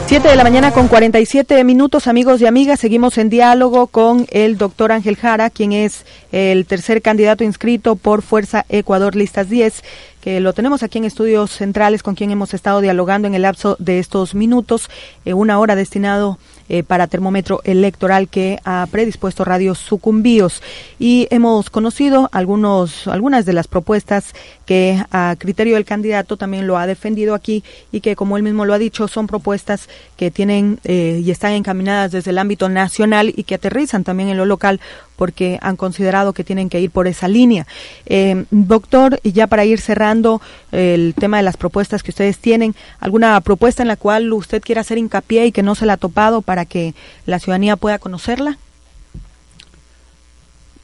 7 0.06 0.26
de 0.26 0.34
la 0.34 0.42
mañana 0.42 0.72
con 0.72 0.88
47 0.88 1.62
minutos, 1.62 2.08
amigos 2.08 2.40
y 2.40 2.46
amigas. 2.46 2.80
Seguimos 2.80 3.16
en 3.16 3.30
diálogo 3.30 3.86
con 3.86 4.26
el 4.30 4.58
doctor 4.58 4.90
Ángel 4.90 5.14
Jara, 5.14 5.50
quien 5.50 5.72
es 5.72 6.04
el 6.32 6.66
tercer 6.66 7.00
candidato 7.00 7.44
inscrito 7.44 7.94
por 7.94 8.22
Fuerza 8.22 8.64
Ecuador 8.68 9.14
Listas 9.14 9.48
10 9.48 9.84
que 10.20 10.40
lo 10.40 10.52
tenemos 10.52 10.82
aquí 10.82 10.98
en 10.98 11.04
estudios 11.04 11.50
centrales 11.50 12.02
con 12.02 12.14
quien 12.14 12.30
hemos 12.30 12.54
estado 12.54 12.80
dialogando 12.80 13.26
en 13.26 13.34
el 13.34 13.42
lapso 13.42 13.76
de 13.78 13.98
estos 13.98 14.34
minutos, 14.34 14.90
eh, 15.24 15.34
una 15.34 15.58
hora 15.58 15.76
destinado 15.76 16.38
eh, 16.72 16.84
para 16.84 17.08
termómetro 17.08 17.60
electoral 17.64 18.28
que 18.28 18.60
ha 18.64 18.86
predispuesto 18.92 19.44
Radio 19.44 19.74
Sucumbíos. 19.74 20.62
Y 21.00 21.26
hemos 21.30 21.68
conocido 21.68 22.28
algunos, 22.30 23.08
algunas 23.08 23.44
de 23.44 23.54
las 23.54 23.66
propuestas 23.66 24.34
que 24.66 25.02
a 25.10 25.34
criterio 25.36 25.74
del 25.74 25.84
candidato 25.84 26.36
también 26.36 26.68
lo 26.68 26.78
ha 26.78 26.86
defendido 26.86 27.34
aquí 27.34 27.64
y 27.90 28.02
que, 28.02 28.14
como 28.14 28.36
él 28.36 28.44
mismo 28.44 28.66
lo 28.66 28.72
ha 28.72 28.78
dicho, 28.78 29.08
son 29.08 29.26
propuestas 29.26 29.88
que 30.16 30.30
tienen 30.30 30.78
eh, 30.84 31.20
y 31.24 31.32
están 31.32 31.54
encaminadas 31.54 32.12
desde 32.12 32.30
el 32.30 32.38
ámbito 32.38 32.68
nacional 32.68 33.32
y 33.36 33.42
que 33.42 33.56
aterrizan 33.56 34.04
también 34.04 34.28
en 34.28 34.36
lo 34.36 34.44
local 34.44 34.80
porque 35.20 35.58
han 35.60 35.76
considerado 35.76 36.32
que 36.32 36.44
tienen 36.44 36.70
que 36.70 36.80
ir 36.80 36.90
por 36.90 37.06
esa 37.06 37.28
línea. 37.28 37.66
Eh, 38.06 38.46
doctor, 38.50 39.20
ya 39.22 39.48
para 39.48 39.66
ir 39.66 39.78
cerrando 39.78 40.40
el 40.72 41.12
tema 41.12 41.36
de 41.36 41.42
las 41.42 41.58
propuestas 41.58 42.02
que 42.02 42.10
ustedes 42.10 42.38
tienen, 42.38 42.74
¿alguna 43.00 43.38
propuesta 43.42 43.82
en 43.82 43.88
la 43.88 43.96
cual 43.96 44.32
usted 44.32 44.62
quiera 44.62 44.80
hacer 44.80 44.96
hincapié 44.96 45.44
y 45.44 45.52
que 45.52 45.62
no 45.62 45.74
se 45.74 45.84
la 45.84 45.92
ha 45.92 45.96
topado 45.98 46.40
para 46.40 46.64
que 46.64 46.94
la 47.26 47.38
ciudadanía 47.38 47.76
pueda 47.76 47.98
conocerla? 47.98 48.56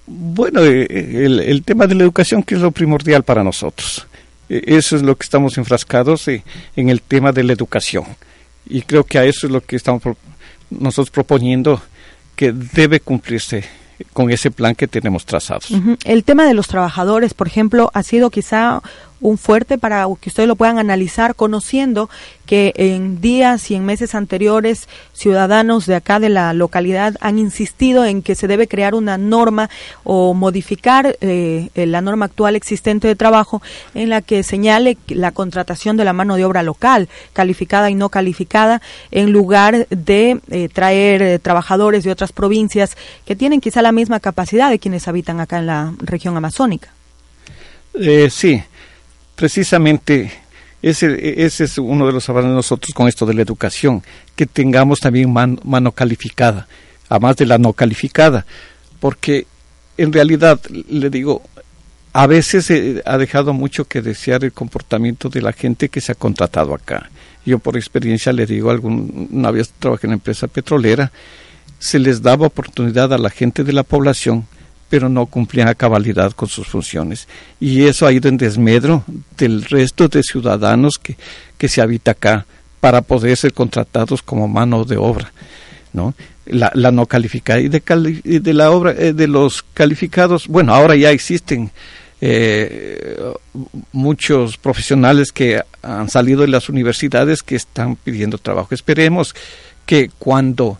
Bueno, 0.07 0.62
eh, 0.62 0.87
el, 1.25 1.62
tema 1.64 1.87
de 1.87 1.94
la 1.94 2.03
educación 2.03 2.42
que 2.42 2.57
es 2.57 2.61
lo 2.61 2.72
primordial 2.72 3.22
para 3.22 3.42
nosotros. 3.42 4.07
E, 4.51 4.62
eso 4.66 4.96
es 4.96 5.03
lo 5.03 5.16
que 5.16 5.25
estamos 5.25 5.57
enfrascados 5.57 6.29
eh, 6.29 6.44
en 6.77 6.90
el 6.90 7.01
tema 7.01 7.33
de 7.33 7.42
la 7.42 7.55
educación. 7.55 8.05
Y 8.68 8.83
creo 8.83 9.05
que 9.05 9.18
a 9.18 9.25
eso 9.25 9.46
es 9.46 9.51
lo 9.51 9.62
que 9.62 9.77
estamos 9.77 10.03
nosotros 10.68 11.09
proponiendo 11.09 11.81
que 12.35 12.53
debe 12.53 13.01
cumplirse 13.01 13.64
con 14.12 14.30
ese 14.30 14.50
plan 14.50 14.74
que 14.74 14.87
tenemos 14.88 15.24
trazados. 15.24 15.70
El 16.04 16.24
tema 16.24 16.44
de 16.44 16.54
los 16.54 16.68
trabajadores, 16.68 17.35
por 17.35 17.46
ejemplo, 17.46 17.90
ha 17.94 18.02
sido 18.02 18.30
quizá 18.30 18.82
un 19.26 19.38
fuerte 19.38 19.76
para 19.76 20.06
que 20.20 20.28
ustedes 20.28 20.48
lo 20.48 20.54
puedan 20.54 20.78
analizar, 20.78 21.34
conociendo 21.34 22.08
que 22.46 22.72
en 22.76 23.20
días 23.20 23.72
y 23.72 23.74
en 23.74 23.84
meses 23.84 24.14
anteriores 24.14 24.88
ciudadanos 25.12 25.84
de 25.86 25.96
acá 25.96 26.20
de 26.20 26.28
la 26.28 26.54
localidad 26.54 27.16
han 27.20 27.40
insistido 27.40 28.04
en 28.04 28.22
que 28.22 28.36
se 28.36 28.46
debe 28.46 28.68
crear 28.68 28.94
una 28.94 29.18
norma 29.18 29.68
o 30.04 30.32
modificar 30.32 31.18
eh, 31.20 31.70
la 31.74 32.00
norma 32.02 32.26
actual 32.26 32.54
existente 32.54 33.08
de 33.08 33.16
trabajo 33.16 33.62
en 33.94 34.10
la 34.10 34.22
que 34.22 34.44
señale 34.44 34.96
la 35.08 35.32
contratación 35.32 35.96
de 35.96 36.04
la 36.04 36.12
mano 36.12 36.36
de 36.36 36.44
obra 36.44 36.62
local, 36.62 37.08
calificada 37.32 37.90
y 37.90 37.96
no 37.96 38.10
calificada, 38.10 38.80
en 39.10 39.32
lugar 39.32 39.88
de 39.90 40.40
eh, 40.50 40.68
traer 40.72 41.22
eh, 41.22 41.38
trabajadores 41.40 42.04
de 42.04 42.12
otras 42.12 42.30
provincias 42.30 42.96
que 43.24 43.34
tienen 43.34 43.60
quizá 43.60 43.82
la 43.82 43.90
misma 43.90 44.20
capacidad 44.20 44.70
de 44.70 44.78
quienes 44.78 45.08
habitan 45.08 45.40
acá 45.40 45.58
en 45.58 45.66
la 45.66 45.94
región 45.98 46.36
amazónica. 46.36 46.92
sí, 48.30 48.62
precisamente 49.37 50.33
ese, 50.83 51.44
ese 51.44 51.64
es 51.64 51.79
uno 51.79 52.07
de 52.07 52.12
los 52.12 52.29
avances 52.29 52.51
de 52.51 52.57
nosotros 52.57 52.92
con 52.94 53.09
esto 53.09 53.27
de 53.27 53.35
la 53.35 53.42
educación, 53.42 54.03
que 54.35 54.46
tengamos 54.46 55.01
también 55.01 55.33
mano, 55.33 55.92
calificada, 55.92 56.66
además 57.09 57.37
de 57.37 57.46
la 57.46 57.59
no 57.59 57.72
calificada, 57.72 58.46
porque 58.99 59.46
en 59.96 60.12
realidad, 60.12 60.61
le 60.88 61.11
digo, 61.11 61.42
a 62.12 62.27
veces 62.27 62.72
ha 63.05 63.18
dejado 63.18 63.53
mucho 63.53 63.87
que 63.87 64.03
desear 64.03 64.44
el 64.44 64.53
comportamiento 64.53 65.29
de 65.29 65.42
la 65.42 65.53
gente 65.53 65.88
que 65.88 66.01
se 66.01 66.12
ha 66.12 66.14
contratado 66.14 66.75
acá. 66.75 67.11
Yo 67.44 67.59
por 67.59 67.77
experiencia 67.77 68.33
le 68.33 68.46
digo, 68.46 68.70
alguna 68.70 69.51
vez 69.51 69.72
trabajé 69.79 70.07
en 70.07 70.11
una 70.11 70.16
empresa 70.16 70.49
petrolera, 70.49 71.12
se 71.79 71.99
les 71.99 72.22
daba 72.22 72.46
oportunidad 72.46 73.12
a 73.12 73.18
la 73.18 73.31
gente 73.31 73.64
de 73.64 73.72
la 73.72 73.83
población 73.83 74.46
pero 74.88 75.09
no 75.09 75.27
cumplían 75.27 75.68
a 75.68 75.75
cabalidad 75.75 76.33
con 76.33 76.49
sus 76.49 76.66
funciones. 76.66 77.29
Y 77.61 77.85
eso 77.85 78.07
ha 78.07 78.12
ido 78.12 78.29
en 78.29 78.37
desmedro 78.37 79.05
del 79.37 79.64
resto 79.64 80.09
de 80.09 80.22
ciudadanos 80.22 80.99
que, 80.99 81.16
que 81.59 81.68
se 81.68 81.81
habita 81.81 82.12
acá 82.12 82.46
para 82.81 83.03
poder 83.03 83.37
ser 83.37 83.53
contratados 83.53 84.22
como 84.22 84.46
mano 84.46 84.85
de 84.85 84.96
obra. 84.96 85.33
¿no? 85.92 86.14
La, 86.44 86.70
no 86.92 87.07
calificada 87.07 87.59
y 87.59 87.68
de, 87.68 87.83
de 88.40 88.55
la 88.55 88.70
obra 88.70 88.92
eh, 88.92 89.12
de 89.12 89.27
los 89.27 89.64
calificados 89.75 90.46
bueno 90.46 90.72
ahora 90.72 90.94
ya 90.94 91.11
existen 91.11 91.72
eh, 92.20 93.18
muchos 93.90 94.57
profesionales 94.57 95.33
que 95.33 95.61
han 95.83 96.09
salido 96.09 96.42
de 96.42 96.49
las 96.49 96.68
universidades 96.68 97.42
que 97.42 97.57
están 97.57 97.96
pidiendo 97.96 98.38
trabajo 98.38 98.77
esperemos 98.77 99.35
que 99.87 100.09
cuando 100.18 100.79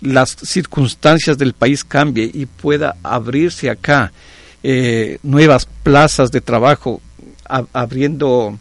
las 0.00 0.30
circunstancias 0.30 1.38
del 1.38 1.52
país 1.52 1.84
cambie 1.84 2.30
y 2.32 2.46
pueda 2.46 2.96
abrirse 3.02 3.70
acá 3.70 4.12
eh, 4.62 5.18
nuevas 5.22 5.66
plazas 5.82 6.30
de 6.30 6.40
trabajo, 6.40 7.00
abriendo 7.72 8.58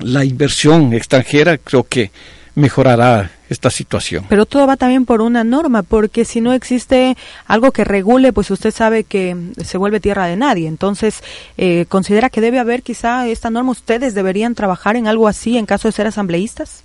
la 0.00 0.24
inversión 0.24 0.92
extranjera, 0.92 1.58
creo 1.58 1.84
que 1.84 2.10
mejorará 2.54 3.30
esta 3.48 3.70
situación. 3.70 4.26
Pero 4.28 4.46
todo 4.46 4.66
va 4.66 4.76
también 4.76 5.06
por 5.06 5.20
una 5.20 5.44
norma, 5.44 5.82
porque 5.82 6.24
si 6.24 6.40
no 6.40 6.52
existe 6.52 7.16
algo 7.46 7.70
que 7.70 7.84
regule, 7.84 8.32
pues 8.32 8.50
usted 8.50 8.70
sabe 8.70 9.04
que 9.04 9.36
se 9.64 9.78
vuelve 9.78 10.00
tierra 10.00 10.26
de 10.26 10.36
nadie. 10.36 10.68
Entonces, 10.68 11.22
eh, 11.56 11.86
¿considera 11.88 12.30
que 12.30 12.40
debe 12.40 12.58
haber 12.58 12.82
quizá 12.82 13.26
esta 13.28 13.50
norma? 13.50 13.72
¿Ustedes 13.72 14.14
deberían 14.14 14.54
trabajar 14.54 14.96
en 14.96 15.06
algo 15.06 15.28
así 15.28 15.56
en 15.56 15.66
caso 15.66 15.88
de 15.88 15.92
ser 15.92 16.06
asambleístas? 16.06 16.82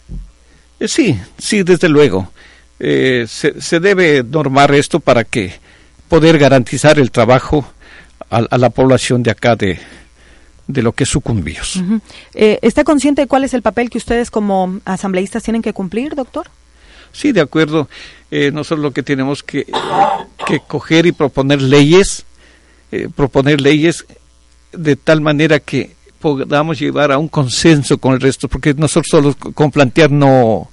Eh, 0.79 0.87
sí, 0.87 1.19
sí, 1.37 1.63
desde 1.63 1.89
luego. 1.89 2.31
Eh, 2.79 3.25
se, 3.27 3.79
debe 3.79 4.23
normar 4.23 4.73
esto 4.73 4.99
para 4.99 5.23
que 5.23 5.53
poder 6.09 6.37
garantizar 6.37 6.99
el 6.99 7.11
trabajo 7.11 7.67
a, 8.29 8.57
la 8.57 8.69
población 8.69 9.23
de 9.23 9.31
acá 9.31 9.55
de, 9.55 9.79
de 10.67 10.81
lo 10.81 10.91
que 10.91 11.03
es 11.03 11.09
sucumbíos. 11.09 11.81
Eh, 12.33 12.59
¿Está 12.61 12.83
consciente 12.83 13.21
de 13.21 13.27
cuál 13.27 13.43
es 13.43 13.53
el 13.53 13.61
papel 13.61 13.89
que 13.89 13.97
ustedes 13.97 14.29
como 14.29 14.79
asambleístas 14.85 15.43
tienen 15.43 15.61
que 15.61 15.73
cumplir, 15.73 16.15
doctor? 16.15 16.47
Sí, 17.11 17.31
de 17.31 17.41
acuerdo. 17.41 17.89
Eh, 18.29 18.51
nosotros 18.51 18.79
lo 18.81 18.91
que 18.91 19.03
tenemos 19.03 19.41
que, 19.41 19.65
que 20.45 20.59
coger 20.67 21.05
y 21.05 21.13
proponer 21.13 21.61
leyes, 21.61 22.25
eh, 22.91 23.07
proponer 23.13 23.61
leyes 23.61 24.05
de 24.73 24.95
tal 24.95 25.21
manera 25.21 25.59
que 25.59 25.95
podamos 26.19 26.79
llevar 26.79 27.11
a 27.11 27.17
un 27.17 27.27
consenso 27.27 27.97
con 27.97 28.13
el 28.13 28.19
resto, 28.19 28.47
porque 28.47 28.73
nosotros 28.73 29.07
solo 29.09 29.35
con 29.53 29.71
plantear 29.71 30.11
no, 30.11 30.69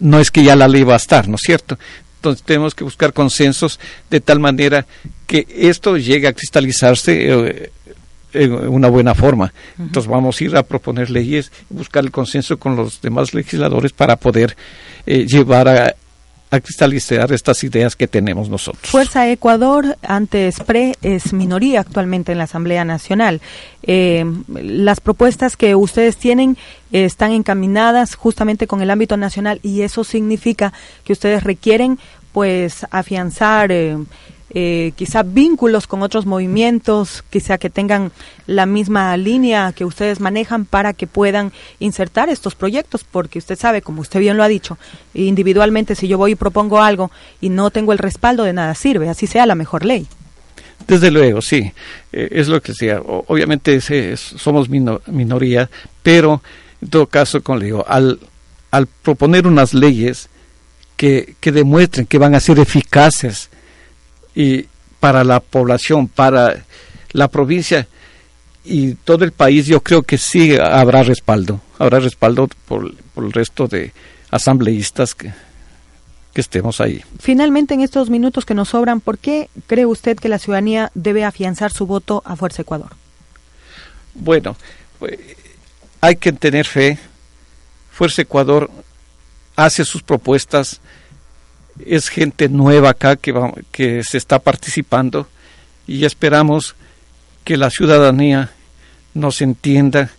no 0.00 0.20
es 0.20 0.30
que 0.30 0.42
ya 0.42 0.56
la 0.56 0.68
ley 0.68 0.82
va 0.82 0.94
a 0.94 0.98
estar, 0.98 1.28
¿no 1.28 1.36
es 1.36 1.42
cierto? 1.42 1.78
Entonces 2.16 2.44
tenemos 2.44 2.74
que 2.74 2.84
buscar 2.84 3.12
consensos 3.12 3.78
de 4.10 4.20
tal 4.20 4.40
manera 4.40 4.86
que 5.26 5.46
esto 5.48 5.96
llegue 5.96 6.26
a 6.26 6.32
cristalizarse 6.32 7.28
eh, 7.28 7.70
en 8.32 8.52
una 8.52 8.88
buena 8.88 9.14
forma. 9.14 9.52
Entonces 9.78 10.10
vamos 10.10 10.40
a 10.40 10.44
ir 10.44 10.56
a 10.56 10.62
proponer 10.62 11.10
leyes, 11.10 11.52
buscar 11.70 12.04
el 12.04 12.10
consenso 12.10 12.58
con 12.58 12.76
los 12.76 13.00
demás 13.00 13.32
legisladores 13.34 13.92
para 13.92 14.16
poder 14.16 14.56
eh, 15.06 15.26
llevar 15.26 15.68
a, 15.68 15.94
a 16.56 16.60
cristalizar 16.60 17.32
estas 17.32 17.62
ideas 17.64 17.96
que 17.96 18.08
tenemos 18.08 18.48
nosotros. 18.48 18.90
Fuerza 18.90 19.28
Ecuador, 19.30 19.96
antes 20.02 20.60
PRE, 20.60 20.94
es 21.02 21.32
minoría 21.32 21.80
actualmente 21.80 22.32
en 22.32 22.38
la 22.38 22.44
Asamblea 22.44 22.84
Nacional. 22.84 23.40
Eh, 23.82 24.24
las 24.48 25.00
propuestas 25.00 25.56
que 25.56 25.74
ustedes 25.74 26.16
tienen 26.16 26.56
están 26.90 27.32
encaminadas 27.32 28.14
justamente 28.14 28.66
con 28.66 28.82
el 28.82 28.90
ámbito 28.90 29.16
nacional 29.16 29.60
y 29.62 29.82
eso 29.82 30.04
significa 30.04 30.72
que 31.04 31.12
ustedes 31.12 31.44
requieren 31.44 31.98
pues 32.32 32.86
afianzar 32.90 33.72
eh, 33.72 33.96
eh, 34.50 34.92
quizá 34.94 35.22
vínculos 35.22 35.86
con 35.86 36.02
otros 36.02 36.24
movimientos, 36.24 37.24
quizá 37.30 37.58
que 37.58 37.68
tengan 37.68 38.12
la 38.46 38.64
misma 38.64 39.16
línea 39.16 39.72
que 39.72 39.84
ustedes 39.84 40.20
manejan 40.20 40.64
para 40.64 40.92
que 40.92 41.06
puedan 41.06 41.52
insertar 41.80 42.28
estos 42.28 42.54
proyectos, 42.54 43.04
porque 43.04 43.38
usted 43.38 43.58
sabe, 43.58 43.82
como 43.82 44.00
usted 44.00 44.20
bien 44.20 44.36
lo 44.36 44.44
ha 44.44 44.48
dicho, 44.48 44.78
individualmente 45.14 45.94
si 45.94 46.06
yo 46.06 46.16
voy 46.16 46.32
y 46.32 46.36
propongo 46.36 46.80
algo 46.80 47.10
y 47.40 47.48
no 47.48 47.70
tengo 47.70 47.92
el 47.92 47.98
respaldo 47.98 48.44
de 48.44 48.52
nada 48.52 48.74
sirve, 48.74 49.08
así 49.08 49.26
sea 49.26 49.46
la 49.46 49.56
mejor 49.56 49.84
ley. 49.84 50.06
Desde 50.86 51.10
luego, 51.10 51.42
sí, 51.42 51.72
eh, 52.12 52.28
es 52.30 52.48
lo 52.48 52.62
que 52.62 52.72
decía. 52.72 53.00
Obviamente 53.00 53.80
somos 54.16 54.68
minoría, 54.68 55.68
pero 56.02 56.42
en 56.80 56.88
todo 56.88 57.06
caso, 57.06 57.42
como 57.42 57.58
le 57.58 57.64
digo, 57.64 57.84
al, 57.88 58.20
al 58.70 58.86
proponer 58.86 59.46
unas 59.46 59.74
leyes 59.74 60.28
que, 60.96 61.34
que 61.40 61.50
demuestren 61.50 62.06
que 62.06 62.18
van 62.18 62.34
a 62.34 62.40
ser 62.40 62.60
eficaces, 62.60 63.50
y 64.36 64.66
para 65.00 65.24
la 65.24 65.40
población, 65.40 66.06
para 66.06 66.64
la 67.12 67.28
provincia 67.28 67.88
y 68.64 68.94
todo 68.94 69.24
el 69.24 69.32
país, 69.32 69.66
yo 69.66 69.82
creo 69.82 70.02
que 70.02 70.18
sí 70.18 70.56
habrá 70.56 71.02
respaldo, 71.02 71.60
habrá 71.78 72.00
respaldo 72.00 72.48
por, 72.66 72.94
el 73.16 73.32
resto 73.32 73.66
de 73.66 73.92
asambleístas 74.30 75.14
que, 75.14 75.32
que 76.34 76.40
estemos 76.40 76.80
ahí. 76.80 77.02
Finalmente, 77.18 77.74
en 77.74 77.80
estos 77.80 78.10
minutos 78.10 78.44
que 78.44 78.54
nos 78.54 78.68
sobran, 78.68 79.00
¿por 79.00 79.18
qué 79.18 79.48
cree 79.66 79.86
usted 79.86 80.18
que 80.18 80.28
la 80.28 80.38
ciudadanía 80.38 80.90
debe 80.94 81.24
afianzar 81.24 81.72
su 81.72 81.86
voto 81.86 82.22
a 82.26 82.36
Fuerza 82.36 82.62
Ecuador? 82.62 82.90
Bueno, 84.14 84.56
pues, 84.98 85.18
hay 86.00 86.16
que 86.16 86.32
tener 86.32 86.66
fe. 86.66 86.98
Fuerza 87.90 88.22
Ecuador 88.22 88.70
hace 89.54 89.84
sus 89.84 90.02
propuestas, 90.02 90.80
es 91.84 92.08
gente 92.08 92.48
nueva 92.48 92.90
acá 92.90 93.16
que, 93.16 93.34
que 93.70 94.02
se 94.04 94.18
está 94.18 94.38
participando 94.38 95.28
y 95.86 96.04
esperamos 96.04 96.74
que 97.44 97.56
la 97.56 97.70
ciudadanía 97.70 98.50
nos 99.14 99.40
entienda, 99.40 100.10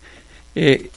eh, 0.55 0.89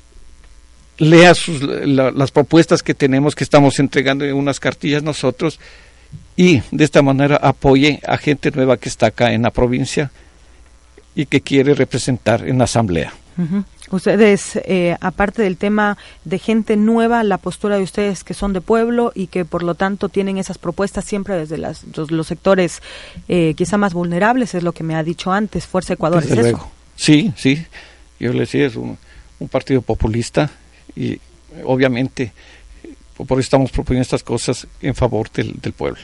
lea 0.99 1.35
sus, 1.35 1.63
las 1.63 2.31
propuestas 2.31 2.83
que 2.83 2.95
tenemos, 2.95 3.35
que 3.35 3.45
estamos 3.45 3.79
entregando 3.79 4.25
en 4.25 4.35
unas 4.35 4.61
cartillas 4.61 5.03
nosotros 5.03 5.59
y 6.37 6.63
de 6.71 6.85
esta 6.85 7.03
manera 7.03 7.37
apoye 7.37 8.01
a 8.07 8.17
gente 8.17 8.51
nueva 8.51 8.77
que 8.77 8.89
está 8.89 9.07
acá 9.07 9.33
en 9.33 9.43
la 9.43 9.51
provincia 9.51 10.11
y 11.15 11.27
que 11.27 11.41
quiere 11.41 11.75
representar 11.75 12.47
en 12.47 12.59
la 12.59 12.65
asamblea. 12.65 13.13
Ustedes, 13.91 14.57
eh, 14.65 14.97
aparte 15.01 15.43
del 15.43 15.57
tema 15.57 15.99
de 16.25 16.39
gente 16.39 16.77
nueva, 16.77 17.25
la 17.25 17.39
postura 17.39 17.77
de 17.77 17.83
ustedes 17.83 18.23
que 18.23 18.35
son 18.35 18.53
de 18.53 18.61
pueblo 18.61 19.11
y 19.15 19.27
que 19.27 19.45
por 19.45 19.65
lo 19.65 19.75
tanto 19.75 20.09
tienen 20.09 20.39
esas 20.39 20.59
propuestas 20.59 21.05
siempre 21.05 21.37
desde 21.37 21.59
las, 21.59 21.85
los, 21.97 22.27
sectores 22.27 22.83
eh, 23.29 23.55
quizá 23.57 23.79
más 23.79 23.93
vulnerables, 23.93 24.55
es 24.55 24.63
lo 24.63 24.73
que 24.73 24.85
me 24.85 24.95
ha 24.95 25.03
dicho 25.03 25.33
antes, 25.33 25.67
Fuerza 25.67 25.95
Ecuador. 25.95 26.23
¿es 26.23 26.31
Eso? 26.31 26.71
Sí, 26.95 27.33
sí, 27.37 27.65
yo 28.21 28.33
le 28.33 28.41
decía, 28.41 28.67
es 28.67 28.77
un, 28.77 28.97
partido 29.51 29.81
populista 29.81 30.51
y 30.95 31.19
obviamente 31.65 32.33
por 33.17 33.39
eso 33.39 33.47
estamos 33.47 33.71
proponiendo 33.71 34.03
estas 34.03 34.23
cosas 34.23 34.67
en 34.83 34.95
favor 34.95 35.31
del, 35.31 35.55
del 35.61 35.73
pueblo. 35.73 36.03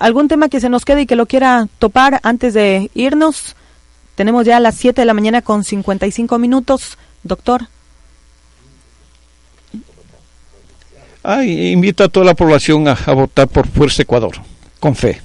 ¿Algún 0.00 0.26
tema 0.26 0.48
que 0.48 0.60
se 0.60 0.68
nos 0.68 0.84
quede 0.84 1.02
y 1.02 1.06
que 1.06 1.14
lo 1.14 1.26
quiera 1.26 1.68
topar 1.78 2.18
antes 2.24 2.54
de 2.54 2.90
irnos? 2.94 3.54
Tenemos 4.16 4.44
ya 4.44 4.60
las 4.60 4.74
7 4.74 5.00
de 5.00 5.04
la 5.04 5.14
mañana 5.14 5.42
con 5.42 5.64
55 5.64 6.38
minutos. 6.38 6.98
Doctor. 7.22 7.68
Ay, 11.22 11.70
invito 11.70 12.02
a 12.02 12.08
toda 12.08 12.26
la 12.26 12.34
población 12.34 12.88
a, 12.88 12.92
a 12.92 13.12
votar 13.12 13.46
por 13.46 13.68
Fuerza 13.68 14.02
Ecuador, 14.02 14.32
con 14.80 14.96
fe. 14.96 15.20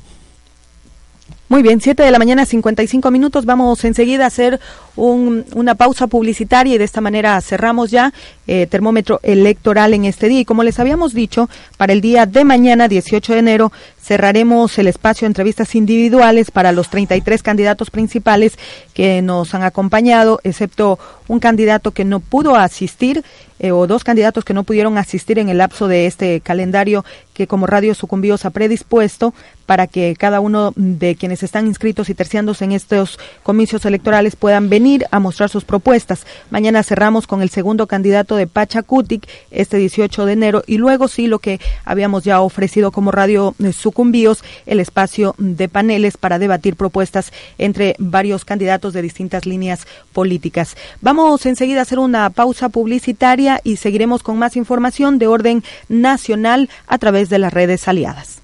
Muy 1.50 1.62
bien, 1.62 1.80
7 1.80 2.04
de 2.04 2.12
la 2.12 2.20
mañana, 2.20 2.46
55 2.46 3.10
minutos. 3.10 3.46
Vamos 3.46 3.86
enseguida 3.86 4.26
a 4.26 4.28
hacer 4.28 4.60
una 4.98 5.76
pausa 5.76 6.08
publicitaria 6.08 6.76
y 6.76 6.78
de 6.78 6.84
esta 6.84 7.00
manera 7.00 7.40
cerramos 7.40 7.90
ya 7.90 8.14
eh, 8.48 8.68
termómetro 8.68 9.22
electoral 9.24 9.94
en 9.94 10.04
este 10.04 10.28
día. 10.28 10.42
Y 10.42 10.46
como 10.46 10.64
les 10.64 10.78
habíamos 10.78 11.14
dicho, 11.14 11.50
para 11.78 11.94
el 11.94 12.02
día 12.02 12.26
de 12.26 12.44
mañana, 12.44 12.90
18 12.90 13.32
de 13.32 13.40
enero, 13.40 13.72
cerraremos 14.02 14.78
el 14.78 14.88
espacio 14.88 15.26
de 15.26 15.28
entrevistas 15.28 15.74
individuales 15.76 16.52
para 16.52 16.74
los 16.74 16.90
33 16.90 17.42
candidatos 17.42 17.92
principales 17.92 18.60
que 18.94 19.22
nos 19.22 19.54
han 19.54 19.64
acompañado, 19.64 20.42
excepto 20.44 21.00
un 21.30 21.40
candidato 21.40 21.92
que 21.92 22.04
no 22.04 22.20
pudo 22.20 22.58
asistir 22.58 23.24
eh, 23.60 23.72
o 23.72 23.88
dos 23.88 24.04
candidatos 24.04 24.44
que 24.44 24.54
no 24.54 24.64
pudieron 24.64 24.98
asistir 24.98 25.40
en 25.40 25.50
el 25.50 25.60
lapso 25.60 25.88
de 25.88 26.06
este 26.06 26.42
calendario 26.42 27.04
que 27.34 27.48
como 27.48 27.68
Radio 27.68 27.94
Sucumbíos 27.94 28.46
ha 28.46 28.50
predispuesto 28.50 29.34
para 29.68 29.86
que 29.86 30.16
cada 30.16 30.40
uno 30.40 30.74
de 30.76 31.16
quienes 31.16 31.44
están 31.44 31.68
inscritos 31.68 32.10
y 32.10 32.16
terciándose 32.16 32.66
en 32.66 32.72
estos 32.72 33.20
comicios 33.44 33.86
electorales 33.86 34.36
puedan 34.36 34.70
venir 34.70 35.06
a 35.12 35.20
mostrar 35.20 35.50
sus 35.50 35.66
propuestas. 35.66 36.26
Mañana 36.50 36.82
cerramos 36.82 37.28
con 37.28 37.42
el 37.42 37.50
segundo 37.50 37.86
candidato 37.86 38.38
de 38.38 38.48
Pachacutic 38.48 39.28
este 39.52 39.78
18 39.78 40.26
de 40.26 40.34
enero 40.34 40.64
y 40.66 40.78
luego 40.78 41.08
sí 41.08 41.28
lo 41.28 41.40
que 41.40 41.60
habíamos 41.86 42.24
ya 42.24 42.42
ofrecido 42.42 42.92
como 42.92 43.12
Radio 43.12 43.54
Sucumbíos, 43.72 44.44
el 44.66 44.80
espacio 44.80 45.36
de 45.38 45.70
paneles 45.70 46.18
para 46.18 46.40
debatir 46.40 46.76
propuestas 46.76 47.32
entre 47.58 47.96
varios 48.00 48.46
candidatos 48.46 48.94
de 48.94 49.02
distintas 49.02 49.46
líneas 49.46 49.86
políticas. 50.12 50.76
Vamos 51.02 51.46
enseguida 51.46 51.80
a 51.80 51.84
hacer 51.84 52.00
una 52.00 52.30
pausa 52.32 52.70
publicitaria 52.70 53.47
y 53.64 53.78
seguiremos 53.78 54.24
con 54.24 54.38
más 54.38 54.56
información 54.56 55.20
de 55.20 55.28
orden 55.28 55.64
nacional 55.90 56.70
a 56.88 56.98
través 56.98 57.30
de 57.30 57.40
las 57.40 57.54
redes 57.54 57.88
aliadas. 57.88 58.42